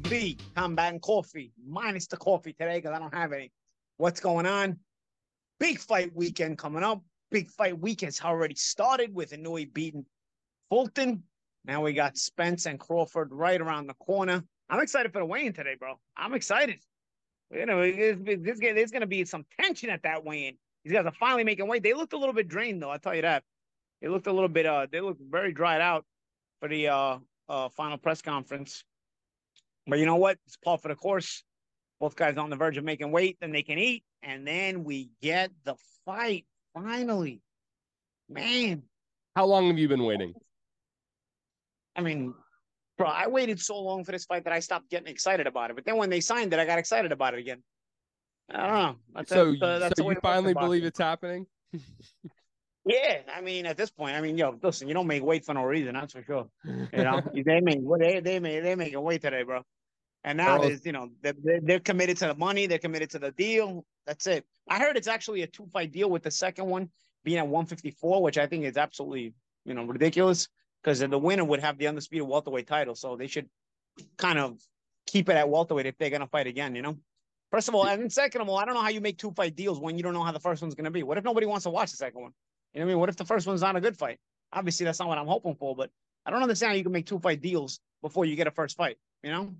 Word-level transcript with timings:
TV, 0.00 0.40
combat 0.54 0.92
and 0.92 1.02
coffee, 1.02 1.52
minus 1.66 2.06
the 2.06 2.16
coffee 2.16 2.52
today 2.52 2.78
because 2.78 2.92
I 2.94 2.98
don't 2.98 3.14
have 3.14 3.32
any. 3.32 3.50
What's 3.96 4.20
going 4.20 4.46
on? 4.46 4.78
Big 5.58 5.78
fight 5.78 6.14
weekend 6.14 6.58
coming 6.58 6.82
up. 6.82 7.02
Big 7.30 7.48
fight 7.48 7.78
weekend's 7.78 8.20
already 8.20 8.54
started 8.54 9.14
with 9.14 9.32
Inoue 9.32 9.72
beating 9.72 10.04
Fulton. 10.70 11.22
Now 11.64 11.82
we 11.82 11.92
got 11.92 12.16
Spence 12.16 12.66
and 12.66 12.78
Crawford 12.78 13.32
right 13.32 13.60
around 13.60 13.88
the 13.88 13.94
corner. 13.94 14.44
I'm 14.68 14.80
excited 14.80 15.12
for 15.12 15.20
the 15.20 15.24
weigh-in 15.24 15.52
today, 15.52 15.76
bro. 15.78 15.94
I'm 16.16 16.34
excited. 16.34 16.78
You 17.50 17.66
know, 17.66 17.80
this, 17.82 18.16
this, 18.20 18.58
there's 18.60 18.90
going 18.90 19.00
to 19.00 19.06
be 19.06 19.24
some 19.24 19.44
tension 19.60 19.90
at 19.90 20.02
that 20.02 20.24
weigh-in. 20.24 20.56
These 20.84 20.92
guys 20.92 21.06
are 21.06 21.12
finally 21.12 21.44
making 21.44 21.66
weight. 21.66 21.82
They 21.82 21.94
looked 21.94 22.12
a 22.12 22.18
little 22.18 22.34
bit 22.34 22.48
drained, 22.48 22.82
though. 22.82 22.90
I'll 22.90 22.98
tell 22.98 23.14
you 23.14 23.22
that. 23.22 23.42
They 24.02 24.08
looked 24.08 24.26
a 24.26 24.32
little 24.32 24.48
bit. 24.48 24.66
Uh, 24.66 24.86
they 24.90 25.00
looked 25.00 25.20
very 25.30 25.52
dried 25.52 25.80
out 25.80 26.04
for 26.60 26.68
the 26.68 26.88
uh, 26.88 27.18
uh 27.48 27.68
final 27.70 27.98
press 27.98 28.22
conference. 28.22 28.84
But 29.86 29.98
you 29.98 30.06
know 30.06 30.16
what? 30.16 30.38
It's 30.46 30.56
par 30.56 30.78
for 30.78 30.88
the 30.88 30.96
course. 30.96 31.44
Both 32.00 32.16
guys 32.16 32.36
on 32.36 32.50
the 32.50 32.56
verge 32.56 32.76
of 32.76 32.84
making 32.84 33.10
weight, 33.10 33.38
then 33.40 33.52
they 33.52 33.62
can 33.62 33.78
eat, 33.78 34.04
and 34.22 34.46
then 34.46 34.84
we 34.84 35.10
get 35.22 35.50
the 35.64 35.76
fight 36.04 36.44
finally. 36.74 37.40
Man, 38.28 38.82
how 39.34 39.46
long 39.46 39.68
have 39.68 39.78
you 39.78 39.88
been 39.88 40.04
waiting? 40.04 40.34
I 41.94 42.02
mean, 42.02 42.34
bro, 42.98 43.06
I 43.06 43.28
waited 43.28 43.60
so 43.60 43.78
long 43.78 44.04
for 44.04 44.12
this 44.12 44.24
fight 44.24 44.44
that 44.44 44.52
I 44.52 44.60
stopped 44.60 44.90
getting 44.90 45.08
excited 45.08 45.46
about 45.46 45.70
it. 45.70 45.76
But 45.76 45.84
then 45.84 45.96
when 45.96 46.10
they 46.10 46.20
signed 46.20 46.52
it, 46.52 46.58
I 46.58 46.64
got 46.64 46.78
excited 46.78 47.12
about 47.12 47.34
it 47.34 47.40
again. 47.40 47.62
I 48.50 48.66
don't 48.66 48.72
know. 48.74 48.96
That's 49.14 49.30
so, 49.30 49.48
a, 49.48 49.78
that's 49.78 49.98
so 49.98 50.10
you 50.10 50.16
finally 50.22 50.54
believe 50.54 50.84
it's 50.84 50.98
happening? 50.98 51.46
yeah, 52.84 53.18
I 53.34 53.40
mean, 53.40 53.66
at 53.66 53.76
this 53.76 53.90
point, 53.90 54.16
I 54.16 54.20
mean, 54.20 54.38
yo, 54.38 54.58
listen, 54.62 54.88
you 54.88 54.94
don't 54.94 55.06
make 55.06 55.22
weight 55.22 55.44
for 55.44 55.54
no 55.54 55.64
reason, 55.64 55.94
that's 55.94 56.12
for 56.12 56.22
sure. 56.22 56.48
You 56.64 56.86
know, 57.04 57.20
they 57.34 57.60
make 57.60 57.78
well, 57.80 57.98
they 57.98 58.20
they 58.20 58.38
make 58.38 58.62
they 58.62 58.74
make 58.74 58.94
a 58.94 59.00
weight 59.00 59.22
today, 59.22 59.42
bro. 59.42 59.62
And 60.26 60.36
now 60.36 60.58
oh. 60.58 60.62
there's, 60.62 60.84
you 60.84 60.90
know, 60.90 61.08
they're, 61.22 61.60
they're 61.62 61.80
committed 61.80 62.16
to 62.18 62.26
the 62.26 62.34
money, 62.34 62.66
they're 62.66 62.78
committed 62.78 63.10
to 63.10 63.20
the 63.20 63.30
deal. 63.30 63.86
That's 64.06 64.26
it. 64.26 64.44
I 64.68 64.78
heard 64.78 64.96
it's 64.96 65.06
actually 65.06 65.42
a 65.42 65.46
two 65.46 65.68
fight 65.72 65.92
deal 65.92 66.10
with 66.10 66.24
the 66.24 66.32
second 66.32 66.66
one 66.66 66.90
being 67.24 67.38
at 67.38 67.46
154, 67.46 68.20
which 68.20 68.36
I 68.36 68.46
think 68.46 68.64
is 68.64 68.76
absolutely, 68.76 69.34
you 69.64 69.74
know, 69.74 69.84
ridiculous 69.84 70.48
because 70.82 70.98
the 70.98 71.18
winner 71.18 71.44
would 71.44 71.60
have 71.60 71.78
the 71.78 71.86
undisputed 71.86 72.26
welterweight 72.28 72.66
title. 72.66 72.96
So 72.96 73.16
they 73.16 73.28
should 73.28 73.48
kind 74.18 74.40
of 74.40 74.58
keep 75.06 75.28
it 75.28 75.36
at 75.36 75.48
welterweight 75.48 75.86
if 75.86 75.96
they're 75.96 76.10
going 76.10 76.20
to 76.20 76.26
fight 76.26 76.48
again, 76.48 76.74
you 76.74 76.82
know? 76.82 76.96
First 77.52 77.68
of 77.68 77.76
all, 77.76 77.86
and 77.86 78.12
second 78.12 78.40
of 78.40 78.48
all, 78.48 78.58
I 78.58 78.64
don't 78.64 78.74
know 78.74 78.82
how 78.82 78.88
you 78.88 79.00
make 79.00 79.18
two 79.18 79.30
fight 79.30 79.54
deals 79.54 79.78
when 79.78 79.96
you 79.96 80.02
don't 80.02 80.12
know 80.12 80.24
how 80.24 80.32
the 80.32 80.40
first 80.40 80.60
one's 80.60 80.74
going 80.74 80.86
to 80.86 80.90
be. 80.90 81.04
What 81.04 81.18
if 81.18 81.24
nobody 81.24 81.46
wants 81.46 81.62
to 81.64 81.70
watch 81.70 81.92
the 81.92 81.96
second 81.96 82.20
one? 82.20 82.32
You 82.74 82.80
know 82.80 82.86
what 82.86 82.90
I 82.90 82.94
mean? 82.94 83.00
What 83.00 83.08
if 83.10 83.16
the 83.16 83.24
first 83.24 83.46
one's 83.46 83.60
not 83.60 83.76
a 83.76 83.80
good 83.80 83.96
fight? 83.96 84.18
Obviously, 84.52 84.84
that's 84.84 84.98
not 84.98 85.06
what 85.06 85.18
I'm 85.18 85.28
hoping 85.28 85.54
for, 85.54 85.76
but 85.76 85.90
I 86.26 86.32
don't 86.32 86.42
understand 86.42 86.70
how 86.70 86.76
you 86.76 86.82
can 86.82 86.92
make 86.92 87.06
two 87.06 87.20
fight 87.20 87.40
deals 87.40 87.78
before 88.02 88.24
you 88.24 88.34
get 88.34 88.48
a 88.48 88.50
first 88.50 88.76
fight, 88.76 88.98
you 89.22 89.30
know? 89.30 89.54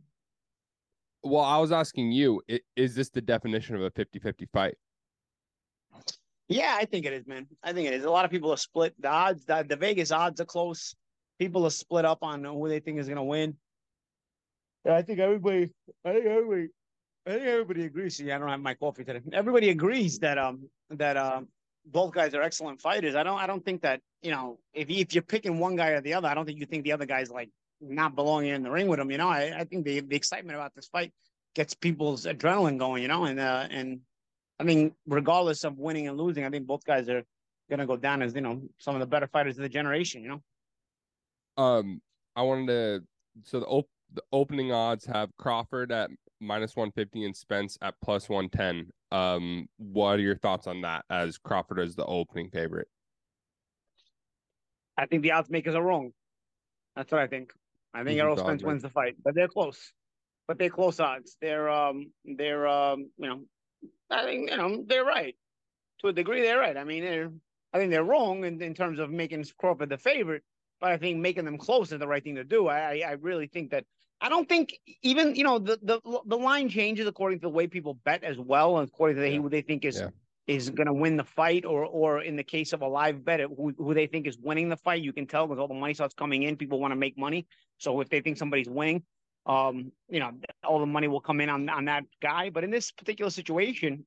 Well, 1.27 1.45
I 1.45 1.59
was 1.59 1.73
asking 1.73 2.13
you, 2.13 2.41
is 2.77 2.95
this 2.95 3.11
the 3.11 3.21
definition 3.21 3.75
of 3.75 3.83
a 3.83 3.91
50 3.91 4.19
50 4.19 4.47
fight? 4.53 4.75
Yeah, 6.49 6.77
I 6.79 6.85
think 6.85 7.05
it 7.05 7.13
is, 7.13 7.27
man. 7.27 7.47
I 7.63 7.73
think 7.73 7.89
it 7.89 7.95
is. 7.95 8.05
A 8.05 8.11
lot 8.11 8.25
of 8.25 8.31
people 8.31 8.53
are 8.53 8.57
split. 8.57 8.95
The 9.01 9.09
odds, 9.09 9.45
the, 9.45 9.67
the 9.69 9.75
Vegas 9.75 10.13
odds 10.13 10.41
are 10.41 10.45
close. 10.45 10.95
People 11.41 11.67
are 11.67 11.71
split 11.71 12.05
up 12.05 12.19
on 12.23 12.45
who 12.45 12.69
they 12.69 12.79
think 12.79 13.01
is 13.01 13.09
going 13.09 13.17
to 13.17 13.25
win. 13.25 13.57
Yeah, 14.85 14.95
I 14.95 15.03
think 15.03 15.19
everybody, 15.19 15.71
I 16.05 16.13
think 16.13 16.27
everybody, 16.27 16.69
I 17.27 17.31
think 17.31 17.43
everybody 17.43 17.85
agrees. 17.87 18.17
See, 18.17 18.31
I 18.31 18.39
don't 18.39 18.49
have 18.49 18.61
my 18.61 18.75
coffee 18.75 19.03
today. 19.03 19.21
Everybody 19.33 19.71
agrees 19.71 20.21
that 20.21 20.39
um 20.39 20.69
that 20.91 21.17
um 21.17 21.49
both 21.87 22.13
guys 22.15 22.35
are 22.35 22.43
excellent 22.43 22.81
fighters. 22.81 23.17
I 23.17 23.25
don't 23.25 23.39
I 23.39 23.49
don't 23.49 23.65
think 23.65 23.83
that 23.83 24.01
you 24.23 24.31
know 24.31 24.61
if 24.73 24.89
if 24.89 25.13
you're 25.13 25.25
picking 25.25 25.59
one 25.59 25.75
guy 25.75 25.89
or 25.89 26.01
the 26.01 26.15
other, 26.15 26.29
I 26.29 26.35
don't 26.35 26.47
think 26.47 26.61
you 26.61 26.67
think 26.67 26.85
the 26.85 26.93
other 26.93 27.07
guy's 27.07 27.31
like 27.31 27.51
not 27.81 28.15
belonging 28.15 28.55
in 28.55 28.63
the 28.63 28.71
ring 28.71 28.89
with 28.89 29.01
him. 29.01 29.11
You 29.11 29.19
know, 29.19 29.29
I, 29.29 29.61
I 29.61 29.65
think 29.65 29.85
the 29.85 30.01
the 30.01 30.17
excitement 30.17 30.57
about 30.57 30.75
this 30.75 30.89
fight 30.89 31.13
gets 31.55 31.75
people's 31.75 32.25
adrenaline 32.25 32.79
going. 32.79 33.03
You 33.03 33.09
know, 33.09 33.25
and 33.25 33.39
uh, 33.39 33.67
and 33.71 34.01
I 34.59 34.65
mean, 34.65 34.93
regardless 35.07 35.65
of 35.65 35.79
winning 35.79 36.09
and 36.09 36.17
losing, 36.17 36.45
I 36.45 36.51
think 36.51 36.67
both 36.67 36.85
guys 36.85 37.09
are 37.09 37.25
gonna 37.71 37.87
go 37.87 37.97
down 37.97 38.23
as 38.23 38.35
you 38.35 38.41
know 38.41 38.63
some 38.79 38.95
of 38.95 39.01
the 39.01 39.07
better 39.07 39.27
fighters 39.27 39.57
of 39.57 39.63
the 39.63 39.69
generation. 39.69 40.23
You 40.23 40.29
know. 40.29 40.43
Um, 41.63 42.01
I 42.35 42.43
wanted 42.43 42.67
to 42.67 43.03
so 43.45 43.61
the 43.61 43.67
op- 43.67 43.89
the 44.13 44.23
opening 44.33 44.73
odds 44.73 45.07
have 45.07 45.31
Crawford 45.39 45.93
at 45.93 46.11
minus 46.41 46.77
one 46.77 46.93
fifty 46.93 47.25
and 47.25 47.37
Spence 47.37 47.79
at 47.83 47.95
plus 48.03 48.29
one 48.29 48.49
ten. 48.49 48.91
Um, 49.13 49.69
what 49.79 50.19
are 50.19 50.23
your 50.23 50.37
thoughts 50.37 50.67
on 50.67 50.83
that? 50.83 51.05
As 51.11 51.39
Crawford 51.39 51.79
is 51.79 51.95
the 51.95 52.05
opening 52.05 52.51
favorite. 52.51 52.89
I 54.99 55.07
think 55.07 55.23
the 55.23 55.33
odds 55.33 55.51
makers 55.51 55.75
are 55.75 55.83
wrong. 55.83 56.13
That's 56.95 57.13
what 57.13 57.21
I 57.21 57.27
think. 57.27 57.53
I 57.97 58.05
think 58.05 58.21
Errol 58.21 58.37
Spence 58.37 58.63
wins 58.63 58.83
the 58.83 58.91
fight, 58.91 59.17
but 59.25 59.35
they're 59.35 59.49
close. 59.49 59.93
But 60.47 60.59
they're 60.59 60.71
close 60.71 61.01
odds. 61.01 61.37
They're 61.41 61.69
um 61.69 62.13
they're 62.25 62.69
um 62.69 63.11
you 63.17 63.29
know 63.29 63.41
I 64.11 64.25
think 64.25 64.51
you 64.51 64.57
know 64.57 64.85
they're 64.87 65.05
right 65.05 65.35
to 66.01 66.09
a 66.09 66.13
degree. 66.13 66.43
They're 66.43 66.59
right. 66.59 66.77
I 66.77 66.85
mean 66.85 67.03
they're 67.03 67.33
I 67.73 67.79
think 67.79 67.91
they're 67.91 68.05
wrong 68.05 68.45
in, 68.45 68.63
in 68.63 68.75
terms 68.75 68.99
of 68.99 69.11
making 69.11 69.45
Crawford 69.59 69.89
the 69.89 69.99
favorite, 69.99 70.43
but 70.81 70.93
I 70.93 70.99
think 70.99 71.19
making 71.19 71.47
them 71.47 71.59
close 71.59 71.91
is 71.91 71.99
the 71.99 72.07
right 72.07 72.23
thing 72.23 72.37
to 72.37 72.45
do. 72.45 72.69
I 72.69 73.03
I 73.07 73.13
really 73.13 73.47
think 73.47 73.71
that 73.71 73.85
I 74.21 74.29
don't 74.29 74.49
think 74.49 74.79
even 75.03 75.35
you 75.35 75.45
know 75.45 75.59
the 75.59 75.79
the 75.83 76.01
the 76.27 76.39
line 76.39 76.69
changes 76.69 77.07
according 77.07 77.39
to 77.41 77.47
the 77.47 77.51
way 77.51 77.67
people 77.67 77.95
bet 78.05 78.23
as 78.23 78.39
well, 78.39 78.79
and 78.79 78.89
according 78.89 79.17
to 79.17 79.23
the, 79.23 79.31
yeah. 79.31 79.41
who 79.41 79.49
they 79.49 79.63
think 79.63 79.85
is 79.87 80.01
yeah 80.01 80.11
is 80.47 80.71
going 80.71 80.87
to 80.87 80.93
win 80.93 81.17
the 81.17 81.25
fight, 81.25 81.65
or 81.65 81.85
or 81.85 82.23
in 82.23 82.37
the 82.37 82.45
case 82.45 82.73
of 82.73 82.83
a 82.83 82.87
live 82.87 83.25
bet, 83.25 83.41
who, 83.41 83.75
who 83.77 83.95
they 83.95 84.07
think 84.07 84.27
is 84.27 84.39
winning 84.39 84.69
the 84.69 84.77
fight, 84.77 85.03
you 85.03 85.13
can 85.13 85.27
tell 85.27 85.47
because 85.47 85.61
all 85.61 85.69
the 85.69 85.75
money 85.75 85.95
starts 85.95 86.15
coming 86.15 86.45
in. 86.45 86.57
People 86.57 86.79
want 86.79 86.93
to 86.93 86.97
make 86.97 87.19
money, 87.19 87.47
so 87.79 88.01
if 88.01 88.09
they 88.09 88.21
think 88.21 88.37
somebody's 88.37 88.69
winning, 88.69 89.03
um, 89.47 89.93
you 90.09 90.21
know, 90.21 90.33
all 90.65 90.81
the 90.81 90.87
money 90.87 91.09
will 91.09 91.21
come 91.21 91.41
in 91.41 91.49
on 91.49 91.69
on 91.69 91.85
that 91.87 92.05
guy. 92.21 92.51
But 92.51 92.65
in 92.65 92.71
this 92.71 92.91
particular 92.91 93.31
situation, 93.31 94.05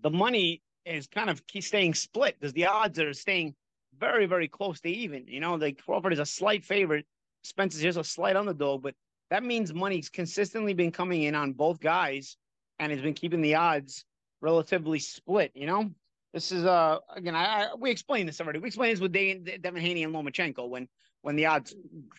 the 0.00 0.10
money 0.10 0.62
is 0.84 1.06
kind 1.06 1.28
of 1.28 1.42
staying 1.60 1.94
split 1.94 2.36
because 2.38 2.52
the 2.52 2.66
odds 2.66 2.98
are 2.98 3.12
staying 3.12 3.54
very 3.98 4.26
very 4.26 4.48
close 4.48 4.80
to 4.80 4.88
even. 4.88 5.26
You 5.26 5.40
know, 5.40 5.54
like 5.56 5.82
Crawford 5.84 6.12
is 6.12 6.18
a 6.18 6.26
slight 6.26 6.64
favorite, 6.64 7.06
Spence 7.42 7.74
is 7.74 7.82
just 7.82 7.98
a 7.98 8.04
slight 8.04 8.36
underdog, 8.36 8.82
but 8.82 8.94
that 9.30 9.42
means 9.42 9.72
money's 9.74 10.08
consistently 10.08 10.74
been 10.74 10.92
coming 10.92 11.22
in 11.22 11.34
on 11.34 11.52
both 11.52 11.80
guys 11.80 12.36
and 12.78 12.92
has 12.92 13.00
been 13.00 13.14
keeping 13.14 13.40
the 13.40 13.54
odds 13.56 14.04
relatively 14.40 14.98
split. 14.98 15.50
You 15.54 15.66
know, 15.66 15.90
this 16.32 16.52
is 16.52 16.64
uh 16.64 16.98
again, 17.14 17.34
I, 17.34 17.64
I 17.64 17.74
we 17.74 17.90
explained 17.90 18.28
this 18.28 18.40
already. 18.40 18.58
We 18.58 18.68
explained 18.68 18.92
this 18.92 19.00
with 19.00 19.12
Devin 19.12 19.82
Haney 19.82 20.04
and 20.04 20.14
Lomachenko 20.14 20.68
when 20.68 20.88
when 21.26 21.34
the 21.34 21.46
odds 21.46 21.74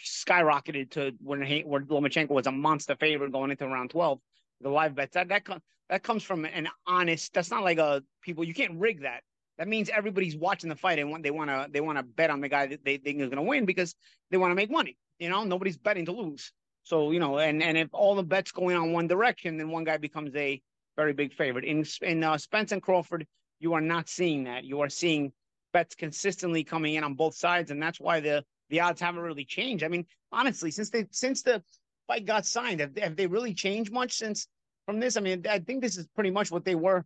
skyrocketed 0.06 0.91
to 0.91 1.13
when 1.23 1.40
when 1.66 1.85
Lomachenko 1.85 2.31
was 2.31 2.45
a 2.45 2.51
monster 2.51 2.94
favorite 3.00 3.31
going 3.31 3.51
into 3.51 3.66
round 3.66 3.90
twelve. 3.90 4.19
The 4.59 4.68
live 4.68 4.95
bets 4.95 5.13
that 5.13 5.29
that 5.29 5.47
that 5.88 6.03
comes 6.03 6.23
from 6.23 6.44
an 6.44 6.68
honest. 6.85 7.34
That's 7.34 7.50
not 7.50 7.63
like 7.63 7.78
a 7.78 8.03
people. 8.22 8.44
You 8.44 8.53
can't 8.53 8.78
rig 8.78 9.03
that. 9.03 9.22
That 9.59 9.69
means 9.69 9.88
everybody's 9.88 10.35
watching 10.35 10.67
the 10.67 10.75
fight 10.75 11.00
and 11.00 11.23
they 11.23 11.31
want 11.31 11.50
to 11.50 11.67
they 11.72 11.79
want 11.79 11.97
to 11.97 12.03
bet 12.03 12.29
on 12.29 12.41
the 12.41 12.50
guy 12.50 12.67
that 12.67 12.84
they 12.84 12.97
think 12.97 13.22
is 13.22 13.29
going 13.29 13.38
to 13.38 13.50
win 13.50 13.63
because 13.66 13.96
they 14.29 14.35
want 14.35 14.51
to 14.51 14.56
make 14.56 14.69
money. 14.69 14.97
You 15.19 15.29
know, 15.29 15.46
nobody's 15.46 15.78
betting 15.78 16.07
to 16.07 16.12
lose. 16.12 16.51
So 16.84 17.12
you 17.12 17.22
know, 17.22 17.40
and 17.40 17.63
and 17.63 17.78
if 17.78 17.88
all 17.94 18.13
the 18.13 18.23
bets 18.23 18.51
going 18.51 18.75
on 18.75 18.91
one 18.91 19.07
direction, 19.07 19.56
then 19.56 19.69
one 19.69 19.85
guy 19.85 19.96
becomes 19.96 20.35
a 20.35 20.62
very 20.97 21.13
big 21.13 21.34
favorite. 21.34 21.63
In 21.63 21.85
in 22.01 22.25
uh, 22.25 22.38
Spence 22.38 22.73
and 22.73 22.81
Crawford, 22.81 23.25
you 23.62 23.72
are 23.72 23.79
not 23.79 24.09
seeing 24.09 24.44
that. 24.44 24.66
You 24.66 24.81
are 24.81 24.90
seeing 24.90 25.31
bets 25.72 25.96
consistently 25.96 26.66
coming 26.66 26.96
in 26.96 27.06
on 27.06 27.13
both 27.13 27.35
sides, 27.35 27.72
and 27.72 27.81
that's 27.81 28.01
why 28.01 28.19
the 28.19 28.44
the 28.69 28.81
odds 28.81 29.01
haven't 29.01 29.22
really 29.22 29.45
changed. 29.45 29.83
I 29.83 29.88
mean, 29.88 30.05
honestly, 30.31 30.72
since 30.72 30.89
they 30.89 31.05
since 31.11 31.41
the 31.41 31.63
fight 32.07 32.25
got 32.25 32.45
signed, 32.45 32.79
have, 32.79 32.97
have 32.97 33.16
they 33.16 33.28
really 33.28 33.53
changed 33.53 33.91
much 33.91 34.13
since 34.13 34.47
from 34.85 35.00
this? 35.00 35.17
I 35.17 35.22
mean, 35.22 35.45
I 35.50 35.59
think 35.59 35.81
this 35.81 35.97
is 35.97 36.07
pretty 36.16 36.31
much 36.31 36.51
what 36.51 36.66
they 36.66 36.75
were 36.75 37.05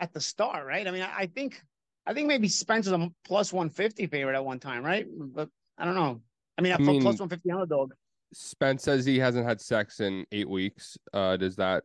at 0.00 0.12
the 0.12 0.20
start, 0.20 0.66
right? 0.66 0.86
I 0.86 0.90
mean, 0.90 1.02
I, 1.02 1.12
I 1.18 1.26
think 1.26 1.60
I 2.06 2.14
think 2.14 2.28
maybe 2.28 2.48
Spence 2.48 2.88
was 2.88 3.00
a 3.00 3.08
plus 3.24 3.52
one 3.52 3.70
fifty 3.70 4.06
favorite 4.06 4.34
at 4.34 4.44
one 4.44 4.58
time, 4.58 4.84
right? 4.84 5.06
But 5.10 5.48
I 5.78 5.84
don't 5.84 5.94
know. 5.94 6.20
I 6.58 6.62
mean, 6.62 6.72
I 6.72 6.78
mean 6.78 7.02
plus 7.02 7.20
one 7.20 7.28
fifty 7.28 7.50
underdog. 7.50 7.92
Spence 8.34 8.82
says 8.82 9.04
he 9.04 9.18
hasn't 9.18 9.46
had 9.46 9.60
sex 9.60 10.00
in 10.00 10.24
eight 10.32 10.48
weeks. 10.48 10.96
Uh, 11.12 11.36
does 11.36 11.56
that 11.56 11.84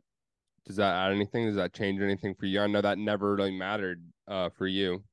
does 0.65 0.77
that 0.77 0.93
add 0.93 1.11
anything? 1.11 1.45
Does 1.45 1.55
that 1.55 1.73
change 1.73 2.01
anything 2.01 2.35
for 2.35 2.45
you? 2.45 2.61
I 2.61 2.67
know 2.67 2.81
that 2.81 2.97
never 2.97 3.35
really 3.35 3.57
mattered 3.57 4.03
uh, 4.27 4.49
for 4.57 4.67
you. 4.67 5.03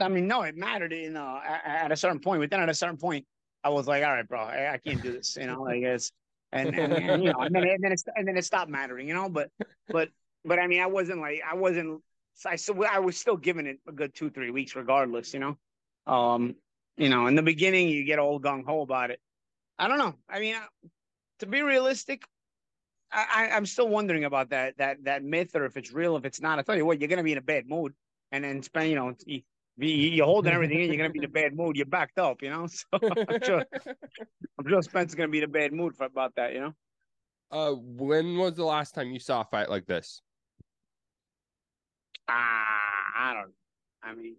I 0.00 0.08
mean, 0.08 0.26
no, 0.26 0.42
it 0.42 0.56
mattered 0.56 0.92
You 0.92 1.10
know, 1.10 1.40
at, 1.44 1.92
a 1.92 1.96
certain 1.96 2.18
point. 2.18 2.40
But 2.40 2.50
then 2.50 2.60
at 2.60 2.68
a 2.68 2.74
certain 2.74 2.96
point, 2.96 3.24
I 3.62 3.68
was 3.68 3.86
like, 3.86 4.04
all 4.04 4.12
right, 4.12 4.28
bro, 4.28 4.40
I, 4.40 4.74
I 4.74 4.78
can't 4.78 5.02
do 5.02 5.12
this. 5.12 5.36
You 5.36 5.46
know, 5.46 5.62
like 5.62 5.82
it's 5.82 6.10
and, 6.52 6.74
and, 6.74 6.92
and 6.92 7.22
you 7.22 7.32
know, 7.32 7.40
and 7.40 7.54
then 7.54 7.64
and 7.64 7.82
then 7.82 7.92
it 7.92 8.02
and 8.14 8.26
then 8.26 8.36
it 8.36 8.44
stopped 8.44 8.70
mattering. 8.70 9.08
You 9.08 9.14
know, 9.14 9.28
but 9.28 9.50
but 9.88 10.08
but 10.44 10.58
I 10.58 10.66
mean, 10.66 10.80
I 10.80 10.86
wasn't 10.86 11.20
like 11.20 11.42
I 11.48 11.54
wasn't. 11.54 12.00
I 12.44 12.56
I 12.90 12.98
was 12.98 13.16
still 13.16 13.36
giving 13.36 13.66
it 13.66 13.78
a 13.88 13.92
good 13.92 14.14
two 14.14 14.30
three 14.30 14.50
weeks 14.50 14.74
regardless. 14.74 15.32
You 15.34 15.40
know, 15.40 16.12
um, 16.12 16.56
you 16.96 17.08
know, 17.08 17.26
in 17.26 17.34
the 17.34 17.42
beginning 17.42 17.88
you 17.88 18.04
get 18.04 18.18
all 18.18 18.40
gung 18.40 18.64
ho 18.64 18.82
about 18.82 19.10
it. 19.10 19.20
I 19.78 19.88
don't 19.88 19.98
know. 19.98 20.14
I 20.28 20.40
mean, 20.40 20.56
to 21.40 21.46
be 21.46 21.62
realistic, 21.62 22.24
I, 23.10 23.50
I'm 23.52 23.66
still 23.66 23.88
wondering 23.88 24.24
about 24.24 24.50
that 24.50 24.78
that 24.78 25.04
that 25.04 25.24
myth 25.24 25.54
or 25.54 25.64
if 25.64 25.76
it's 25.76 25.92
real, 25.92 26.16
if 26.16 26.24
it's 26.24 26.40
not. 26.40 26.58
I 26.58 26.62
tell 26.62 26.76
you 26.76 26.86
what, 26.86 27.00
you're 27.00 27.08
gonna 27.08 27.22
be 27.22 27.32
in 27.32 27.38
a 27.38 27.42
bad 27.42 27.68
mood, 27.68 27.94
and 28.32 28.44
then 28.44 28.62
spend 28.62 28.90
you 28.90 28.96
know 28.96 29.14
you're 29.76 30.26
holding 30.26 30.52
everything 30.52 30.80
in. 30.80 30.88
You're 30.88 30.96
gonna 30.96 31.10
be 31.10 31.18
in 31.18 31.24
a 31.24 31.28
bad 31.40 31.56
mood. 31.56 31.76
You're 31.76 31.86
backed 31.86 32.18
up, 32.18 32.42
you 32.42 32.50
know. 32.50 32.66
So 32.92 32.98
I'm 33.28 33.42
sure 33.42 33.64
I'm 34.58 34.68
sure 34.68 34.82
Spencer's 34.82 35.14
gonna 35.14 35.28
be 35.28 35.38
in 35.38 35.44
a 35.44 35.48
bad 35.48 35.72
mood 35.72 35.96
for 35.96 36.06
about 36.06 36.34
that, 36.36 36.52
you 36.52 36.60
know. 36.60 36.72
Uh, 37.50 37.72
when 37.74 38.36
was 38.36 38.54
the 38.54 38.64
last 38.64 38.94
time 38.94 39.10
you 39.12 39.20
saw 39.20 39.42
a 39.42 39.44
fight 39.44 39.70
like 39.70 39.86
this? 39.86 40.22
Ah, 42.28 42.32
I 43.16 43.34
don't. 43.34 43.52
I 44.02 44.14
mean, 44.14 44.36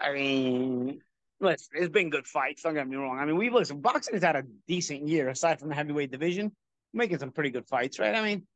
I 0.00 0.12
mean, 0.12 1.00
listen, 1.40 1.68
it's 1.74 1.90
been 1.90 2.10
good 2.10 2.26
fights. 2.26 2.62
Don't 2.62 2.74
get 2.74 2.88
me 2.88 2.96
wrong. 2.96 3.18
I 3.18 3.24
mean, 3.24 3.36
we've 3.36 3.52
listen. 3.52 3.80
Boxing 3.80 4.14
has 4.14 4.22
had 4.22 4.36
a 4.36 4.44
decent 4.66 5.06
year 5.06 5.28
aside 5.28 5.60
from 5.60 5.68
the 5.68 5.74
heavyweight 5.74 6.10
division, 6.10 6.52
making 6.92 7.18
some 7.18 7.30
pretty 7.30 7.50
good 7.50 7.66
fights, 7.68 7.98
right? 7.98 8.14
I 8.14 8.22
mean, 8.22 8.46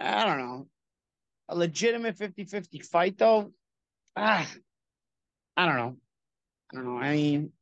I 0.00 0.24
don't 0.26 0.38
know, 0.38 0.66
a 1.48 1.56
legitimate 1.56 2.18
50-50 2.18 2.84
fight 2.84 3.18
though. 3.18 3.52
Ah, 4.16 4.46
I 5.56 5.66
don't 5.66 5.76
know. 5.76 5.96
I 6.72 6.76
don't 6.76 6.84
know. 6.84 6.98
I 6.98 7.14
mean, 7.14 7.52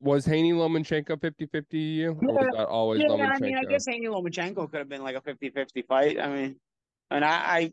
was 0.00 0.24
Haney 0.26 0.52
Lomachenko 0.52 1.16
50-50 1.20 1.64
you? 1.72 2.10
Or 2.10 2.14
was 2.14 2.46
that 2.56 2.66
always 2.66 3.00
yeah, 3.00 3.08
Lomachenko? 3.08 3.36
I 3.36 3.38
mean, 3.38 3.56
I 3.56 3.64
guess 3.64 3.86
Haney 3.88 4.06
Lomachenko 4.06 4.70
could 4.70 4.78
have 4.78 4.88
been 4.88 5.02
like 5.02 5.16
a 5.16 5.20
50-50 5.20 5.86
fight. 5.86 6.20
I 6.20 6.28
mean, 6.28 6.56
and 7.10 7.24
I, 7.24 7.30
I 7.30 7.72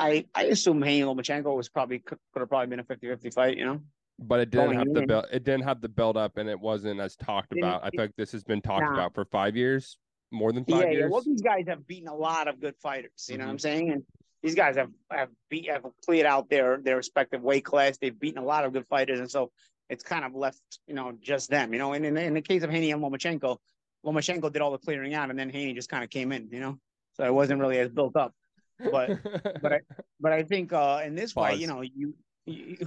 I 0.00 0.26
I 0.34 0.44
assume 0.44 0.80
Haney 0.82 1.04
Lomachenko 1.04 1.56
was 1.56 1.68
probably 1.68 1.98
could, 2.00 2.18
could 2.32 2.40
have 2.40 2.48
probably 2.48 2.68
been 2.68 2.80
a 2.80 2.84
50-50 2.84 3.34
fight, 3.34 3.56
you 3.56 3.64
know. 3.64 3.80
But 4.20 4.40
it 4.40 4.50
didn't 4.50 4.66
Going 4.66 4.78
have 4.78 4.94
the 4.94 5.06
build. 5.06 5.26
It 5.32 5.44
didn't 5.44 5.62
have 5.64 5.80
the 5.80 5.88
build 5.88 6.16
up, 6.16 6.36
and 6.38 6.48
it 6.48 6.58
wasn't 6.58 7.00
as 7.00 7.16
talked 7.16 7.50
Didn't- 7.50 7.64
about. 7.64 7.84
I 7.84 7.90
feel 7.90 8.00
like 8.02 8.16
this 8.16 8.32
has 8.32 8.44
been 8.44 8.60
talked 8.60 8.82
Nah. 8.84 8.92
about 8.94 9.14
for 9.14 9.24
five 9.24 9.56
years, 9.56 9.96
more 10.32 10.52
than 10.52 10.64
five 10.64 10.80
Yeah, 10.82 10.86
yeah. 10.86 10.92
years. 10.98 11.10
Well, 11.12 11.22
these 11.22 11.40
guys 11.40 11.64
have 11.68 11.86
beaten 11.86 12.08
a 12.08 12.14
lot 12.14 12.46
of 12.48 12.60
good 12.60 12.74
fighters. 12.82 13.28
You 13.30 13.38
know 13.38 13.44
what 13.46 13.50
I'm 13.52 13.56
Mhm. 13.56 13.60
saying? 13.60 13.90
And 13.90 14.04
these 14.42 14.54
guys 14.54 14.76
have 14.76 14.90
have 15.10 15.28
beat 15.50 15.68
have 15.70 15.84
cleared 16.04 16.26
out 16.26 16.48
their 16.50 16.78
their 16.78 16.96
respective 16.96 17.42
weight 17.42 17.64
class. 17.64 17.98
They've 17.98 18.18
beaten 18.18 18.42
a 18.42 18.46
lot 18.46 18.64
of 18.64 18.72
good 18.72 18.86
fighters, 18.88 19.20
and 19.20 19.30
so 19.30 19.50
it's 19.88 20.04
kind 20.04 20.24
of 20.24 20.34
left 20.34 20.60
you 20.86 20.94
know 20.94 21.12
just 21.20 21.50
them. 21.50 21.72
You 21.72 21.78
know, 21.78 21.92
and 21.92 22.04
in, 22.06 22.16
in 22.16 22.34
the 22.34 22.42
case 22.42 22.62
of 22.62 22.70
Haney 22.70 22.90
and 22.92 23.02
Lomachenko, 23.02 23.58
Lomachenko 24.06 24.52
did 24.52 24.62
all 24.62 24.70
the 24.72 24.78
clearing 24.78 25.14
out, 25.14 25.30
and 25.30 25.38
then 25.38 25.50
Haney 25.50 25.74
just 25.74 25.88
kind 25.88 26.04
of 26.04 26.10
came 26.10 26.30
in. 26.32 26.48
You 26.52 26.60
know, 26.60 26.78
so 27.14 27.24
it 27.24 27.34
wasn't 27.34 27.60
really 27.60 27.78
as 27.78 27.88
built 27.90 28.16
up. 28.16 28.32
but- 28.78 29.18
but 29.62 29.72
I- 29.72 29.80
But 30.20 30.32
I 30.32 30.42
think 30.44 30.72
uh 30.72 31.00
in 31.04 31.14
this 31.14 31.32
fight, 31.32 31.52
Pause. 31.52 31.60
you 31.60 31.66
know, 31.66 31.80
you. 31.82 32.14
you 32.46 32.86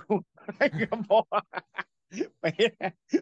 but, 2.41 2.55
yeah, 2.59 2.89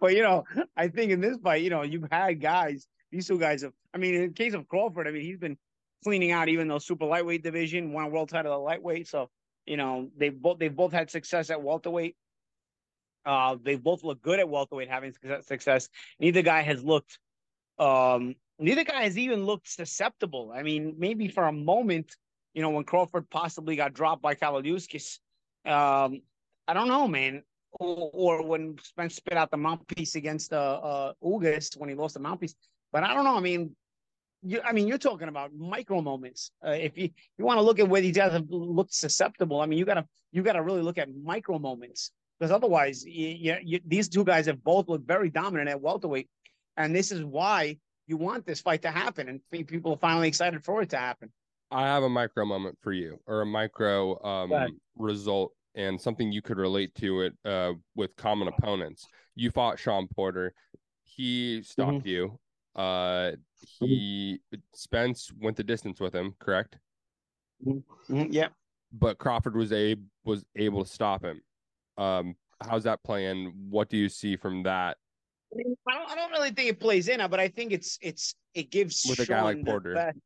but 0.00 0.14
you 0.14 0.22
know, 0.22 0.44
I 0.76 0.88
think 0.88 1.12
in 1.12 1.20
this 1.20 1.36
fight, 1.38 1.62
you 1.62 1.70
know, 1.70 1.82
you've 1.82 2.08
had 2.10 2.40
guys. 2.40 2.86
These 3.10 3.26
two 3.28 3.38
guys 3.38 3.62
have. 3.62 3.72
I 3.94 3.98
mean, 3.98 4.14
in 4.14 4.22
the 4.28 4.32
case 4.32 4.54
of 4.54 4.66
Crawford, 4.68 5.06
I 5.06 5.10
mean, 5.10 5.22
he's 5.22 5.38
been 5.38 5.56
cleaning 6.02 6.32
out 6.32 6.48
even 6.48 6.68
though 6.68 6.78
super 6.78 7.06
lightweight 7.06 7.42
division, 7.42 7.92
won 7.92 8.04
a 8.04 8.08
world 8.08 8.28
title 8.28 8.52
at 8.52 8.56
lightweight. 8.56 9.08
So 9.08 9.30
you 9.66 9.76
know, 9.76 10.10
they 10.16 10.30
both 10.30 10.58
they've 10.58 10.74
both 10.74 10.92
had 10.92 11.10
success 11.10 11.50
at 11.50 11.62
welterweight. 11.62 12.16
Uh, 13.24 13.56
they 13.62 13.76
both 13.76 14.02
look 14.02 14.20
good 14.20 14.40
at 14.40 14.48
welterweight, 14.48 14.88
having 14.88 15.14
success-. 15.42 15.88
Neither 16.18 16.42
guy 16.42 16.62
has 16.62 16.82
looked. 16.82 17.18
Um, 17.78 18.34
neither 18.58 18.84
guy 18.84 19.04
has 19.04 19.16
even 19.16 19.44
looked 19.46 19.68
susceptible. 19.68 20.52
I 20.54 20.62
mean, 20.62 20.96
maybe 20.98 21.28
for 21.28 21.44
a 21.44 21.52
moment, 21.52 22.16
you 22.52 22.62
know, 22.62 22.70
when 22.70 22.84
Crawford 22.84 23.30
possibly 23.30 23.76
got 23.76 23.94
dropped 23.94 24.22
by 24.22 24.34
Kavaliauskas, 24.34 25.18
um, 25.64 26.22
I 26.66 26.74
don't 26.74 26.88
know, 26.88 27.06
man. 27.06 27.42
Or, 27.78 28.10
or 28.12 28.42
when 28.44 28.76
Spence 28.82 29.14
spit 29.14 29.38
out 29.38 29.50
the 29.50 29.56
mouthpiece 29.56 30.14
against 30.14 30.52
uh, 30.52 30.56
uh 30.56 31.12
Ugas 31.24 31.74
when 31.78 31.88
he 31.88 31.94
lost 31.94 32.14
the 32.14 32.20
mouthpiece. 32.20 32.54
But 32.92 33.02
I 33.04 33.14
don't 33.14 33.24
know. 33.24 33.36
I 33.36 33.40
mean, 33.40 33.74
you, 34.42 34.60
I 34.64 34.72
mean, 34.72 34.88
you're 34.88 34.98
talking 34.98 35.28
about 35.28 35.54
micro 35.54 36.00
moments. 36.00 36.50
Uh, 36.66 36.70
if 36.72 36.96
you 36.98 37.10
you 37.38 37.44
want 37.44 37.58
to 37.58 37.62
look 37.62 37.78
at 37.78 37.88
where 37.88 38.00
these 38.00 38.16
guys 38.16 38.32
have 38.32 38.46
looked 38.48 38.94
susceptible, 38.94 39.60
I 39.60 39.66
mean, 39.66 39.78
you 39.78 39.84
gotta 39.84 40.06
you 40.32 40.42
gotta 40.42 40.62
really 40.62 40.82
look 40.82 40.98
at 40.98 41.08
micro 41.22 41.58
moments 41.58 42.10
because 42.38 42.50
otherwise, 42.50 43.04
you, 43.04 43.28
you, 43.28 43.56
you, 43.62 43.80
these 43.86 44.08
two 44.08 44.24
guys 44.24 44.46
have 44.46 44.62
both 44.64 44.88
looked 44.88 45.06
very 45.06 45.30
dominant 45.30 45.68
at 45.70 45.80
welterweight, 45.80 46.28
and 46.76 46.94
this 46.94 47.12
is 47.12 47.22
why 47.24 47.76
you 48.08 48.16
want 48.16 48.44
this 48.44 48.60
fight 48.60 48.82
to 48.82 48.90
happen, 48.90 49.28
and 49.28 49.40
people 49.68 49.92
are 49.92 49.98
finally 49.98 50.26
excited 50.28 50.64
for 50.64 50.82
it 50.82 50.90
to 50.90 50.96
happen. 50.96 51.30
I 51.70 51.82
have 51.86 52.02
a 52.02 52.08
micro 52.08 52.44
moment 52.44 52.76
for 52.82 52.92
you, 52.92 53.18
or 53.26 53.42
a 53.42 53.46
micro 53.46 54.22
um, 54.24 54.78
result, 54.96 55.52
and 55.76 56.00
something 56.00 56.32
you 56.32 56.42
could 56.42 56.58
relate 56.58 56.94
to 56.96 57.20
it 57.22 57.32
uh, 57.44 57.74
with 57.94 58.14
common 58.16 58.48
opponents. 58.48 59.06
You 59.36 59.50
fought 59.52 59.78
Sean 59.78 60.08
Porter. 60.08 60.52
He 61.04 61.62
stopped 61.62 61.98
Mm-hmm. 61.98 62.08
you. 62.08 62.38
Uh, 62.74 63.32
he 63.80 64.40
Spence 64.74 65.30
went 65.38 65.56
the 65.56 65.62
distance 65.64 66.00
with 66.00 66.14
him, 66.14 66.34
correct? 66.38 66.76
Mhm, 67.64 67.82
Yeah. 68.30 68.48
But 68.92 69.18
Crawford 69.18 69.56
was 69.56 69.72
a 69.72 69.96
was 70.24 70.44
able 70.56 70.84
to 70.84 70.90
stop 70.90 71.24
him. 71.24 71.40
Um, 71.96 72.34
how's 72.60 72.84
that 72.84 73.02
playing? 73.02 73.52
What 73.70 73.88
do 73.88 73.96
you 73.96 74.08
see 74.08 74.36
from 74.36 74.62
that 74.64 74.96
I 75.54 75.92
don't, 75.94 76.10
I 76.10 76.14
don't 76.14 76.30
really 76.30 76.50
think 76.50 76.70
it 76.70 76.80
plays 76.80 77.08
in, 77.08 77.18
but 77.30 77.38
I 77.40 77.48
think 77.48 77.72
it's 77.72 77.98
it's 78.00 78.34
it 78.54 78.70
gives 78.70 79.04
With 79.08 79.18
a 79.20 79.26
guy 79.26 79.42
like 79.42 79.56
Sean 79.58 79.64
Porter. 79.64 79.90
the 79.90 79.94
best, 79.94 80.18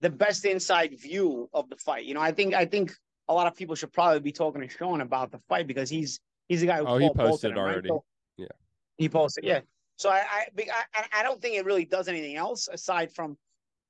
the 0.00 0.10
best 0.10 0.44
inside 0.44 0.98
view 0.98 1.48
of 1.52 1.68
the 1.68 1.76
fight. 1.76 2.04
You 2.04 2.14
know, 2.14 2.20
I 2.20 2.30
think 2.32 2.54
I 2.54 2.64
think 2.64 2.92
a 3.28 3.34
lot 3.34 3.46
of 3.46 3.56
people 3.56 3.74
should 3.74 3.92
probably 3.92 4.20
be 4.20 4.32
talking 4.32 4.60
to 4.62 4.68
Sean 4.68 5.00
about 5.00 5.30
the 5.32 5.40
fight 5.48 5.66
because 5.66 5.90
he's 5.90 6.20
he's 6.48 6.60
the 6.60 6.66
guy 6.66 6.78
who 6.78 6.86
Oh, 6.86 6.98
he 6.98 7.06
fought 7.08 7.16
both 7.16 7.24
of 7.26 7.30
posted 7.30 7.50
right? 7.56 7.58
already. 7.58 7.88
So- 7.88 8.04
Yeah. 8.36 8.46
he 8.96 9.08
posted. 9.08 9.44
Yeah. 9.44 9.60
So 9.98 10.08
I 10.10 10.22
I, 10.30 10.46
I 10.94 11.04
I 11.20 11.22
don't 11.22 11.42
think 11.42 11.56
it 11.56 11.66
really 11.66 11.84
does 11.84 12.08
anything 12.08 12.36
else 12.36 12.68
aside 12.72 13.12
from, 13.12 13.36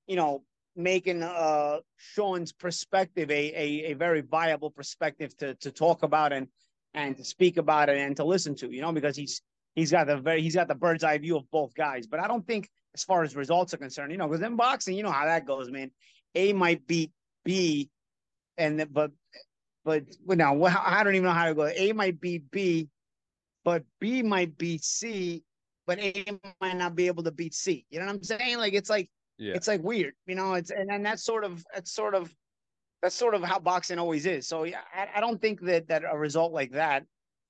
you 0.06 0.16
know, 0.16 0.42
making 0.74 1.22
uh 1.22 1.78
Sean's 1.96 2.52
perspective 2.52 3.30
a 3.30 3.52
a, 3.54 3.92
a 3.92 3.94
very 3.94 4.22
viable 4.22 4.70
perspective 4.70 5.36
to 5.36 5.54
to 5.56 5.70
talk 5.70 6.02
about 6.02 6.32
and 6.32 6.48
and 6.94 7.16
to 7.16 7.24
speak 7.24 7.58
about 7.58 7.90
it 7.90 7.98
and 7.98 8.16
to 8.16 8.24
listen 8.24 8.54
to. 8.56 8.74
You 8.74 8.80
know, 8.80 8.92
because 8.92 9.16
he's 9.16 9.42
he's 9.74 9.90
got 9.92 10.06
the 10.06 10.16
very 10.16 10.42
he's 10.42 10.54
got 10.54 10.66
the 10.66 10.74
bird's 10.74 11.04
eye 11.04 11.18
view 11.18 11.36
of 11.36 11.50
both 11.50 11.74
guys. 11.74 12.06
But 12.06 12.20
I 12.20 12.26
don't 12.26 12.46
think 12.46 12.70
as 12.94 13.04
far 13.04 13.22
as 13.22 13.36
results 13.36 13.74
are 13.74 13.78
concerned, 13.78 14.10
you 14.10 14.18
know, 14.18 14.26
because 14.26 14.42
in 14.42 14.56
boxing, 14.56 14.96
you 14.96 15.02
know 15.02 15.12
how 15.12 15.26
that 15.26 15.46
goes, 15.46 15.70
man. 15.70 15.90
A 16.34 16.54
might 16.54 16.86
beat 16.86 17.12
B, 17.44 17.90
and 18.56 18.86
but 18.92 19.12
but 19.84 20.04
now 20.26 20.54
well, 20.54 20.82
I 20.84 21.04
don't 21.04 21.14
even 21.14 21.24
know 21.26 21.32
how 21.32 21.46
to 21.46 21.54
go. 21.54 21.66
A 21.66 21.92
might 21.92 22.18
beat 22.18 22.50
B, 22.50 22.88
but 23.64 23.84
B 24.00 24.22
might 24.22 24.56
beat 24.56 24.84
C, 24.84 25.44
but 25.88 25.98
A 25.98 26.24
might 26.60 26.76
not 26.76 26.94
be 26.94 27.08
able 27.08 27.24
to 27.24 27.32
beat 27.32 27.54
C. 27.54 27.86
You 27.90 27.98
know 28.00 28.06
what 28.06 28.16
I'm 28.16 28.22
saying? 28.22 28.58
Like 28.58 28.74
it's 28.74 28.90
like 28.90 29.10
Yeah. 29.38 29.54
it's 29.56 29.66
like 29.66 29.82
weird, 29.82 30.14
you 30.26 30.36
know. 30.36 30.54
It's 30.54 30.70
and 30.70 30.90
and 30.92 31.04
that's 31.04 31.24
sort 31.24 31.44
of 31.44 31.64
that's 31.74 31.92
sort 31.92 32.14
of 32.14 32.32
that's 33.02 33.16
sort 33.16 33.34
of 33.34 33.42
how 33.42 33.58
boxing 33.58 33.98
always 33.98 34.26
is. 34.26 34.46
So 34.46 34.64
yeah, 34.64 34.82
I, 34.94 35.08
I 35.16 35.20
don't 35.20 35.40
think 35.40 35.62
that 35.62 35.88
that 35.88 36.02
a 36.08 36.16
result 36.16 36.52
like 36.52 36.72
that, 36.72 37.06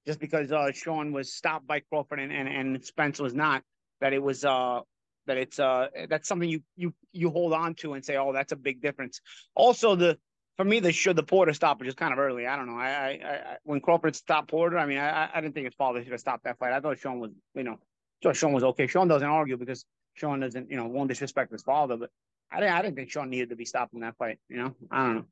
just 0.07 0.21
because 0.21 0.53
uh 0.53 0.71
Sean 0.73 1.13
was 1.13 1.35
stopped 1.35 1.67
by 1.67 1.81
Crawford 1.81 2.21
and 2.21 2.33
and, 2.33 2.49
and 2.49 2.85
Spence 2.85 3.19
was 3.19 3.35
not, 3.35 3.63
that 4.01 4.13
it 4.15 4.23
was 4.23 4.45
uh 4.45 4.81
that 5.27 5.37
it's 5.37 5.59
uh 5.59 5.89
that's 6.09 6.29
something 6.29 6.49
you 6.49 6.63
you 6.77 6.95
you 7.13 7.31
hold 7.31 7.53
on 7.53 7.75
to 7.77 7.95
and 7.95 8.05
say, 8.05 8.17
oh, 8.17 8.33
that's 8.33 8.53
a 8.53 8.57
big 8.57 8.81
difference. 8.81 9.21
Also, 9.55 9.97
the 9.97 10.19
for 10.57 10.65
me, 10.65 10.81
the 10.81 10.93
should 10.93 11.17
the 11.17 11.23
Porter 11.23 11.55
stoppage 11.55 11.87
is 11.89 11.95
kind 11.95 12.13
of 12.13 12.19
early. 12.19 12.47
I 12.47 12.57
don't 12.57 12.67
know. 12.67 12.79
I, 12.79 12.91
I, 12.91 13.11
I 13.53 13.57
when 13.65 13.81
Crawford 13.81 14.17
stopped 14.17 14.49
Porter, 14.51 14.79
I 14.79 14.87
mean, 14.87 14.99
I, 14.99 15.09
I- 15.27 15.31
I 15.35 15.41
didn't 15.41 15.55
think 15.55 15.67
his 15.67 15.75
father 15.75 16.03
should 16.03 16.13
have 16.13 16.21
stopped 16.21 16.45
that 16.45 16.59
fight. 16.59 16.73
I 16.73 16.81
thought 16.81 16.99
Sean 16.99 17.21
was, 17.21 17.31
you 17.55 17.63
know, 17.65 17.77
thought 18.23 18.37
Sean 18.37 18.53
was 18.53 18.65
okay. 18.65 18.87
Sean 18.87 19.09
doesn't 19.09 19.29
argue 19.29 19.57
because 19.57 19.85
Sean 20.15 20.41
doesn't, 20.41 20.71
you 20.71 20.77
know, 20.77 20.87
won't 20.87 21.09
disrespect 21.09 21.53
his 21.53 21.63
father, 21.63 21.97
but 21.97 22.11
I 22.51 22.61
didn't, 22.61 22.75
I 22.75 22.83
didn't 22.83 22.97
think 22.97 23.11
Sean 23.11 23.31
needed 23.31 23.51
to 23.51 23.57
be 23.57 23.65
stopped 23.65 23.95
in 23.95 24.01
that 24.01 24.17
fight. 24.17 24.39
You 24.49 24.57
know, 24.59 24.75
I 24.91 25.07
don't 25.07 25.15
know. 25.17 25.25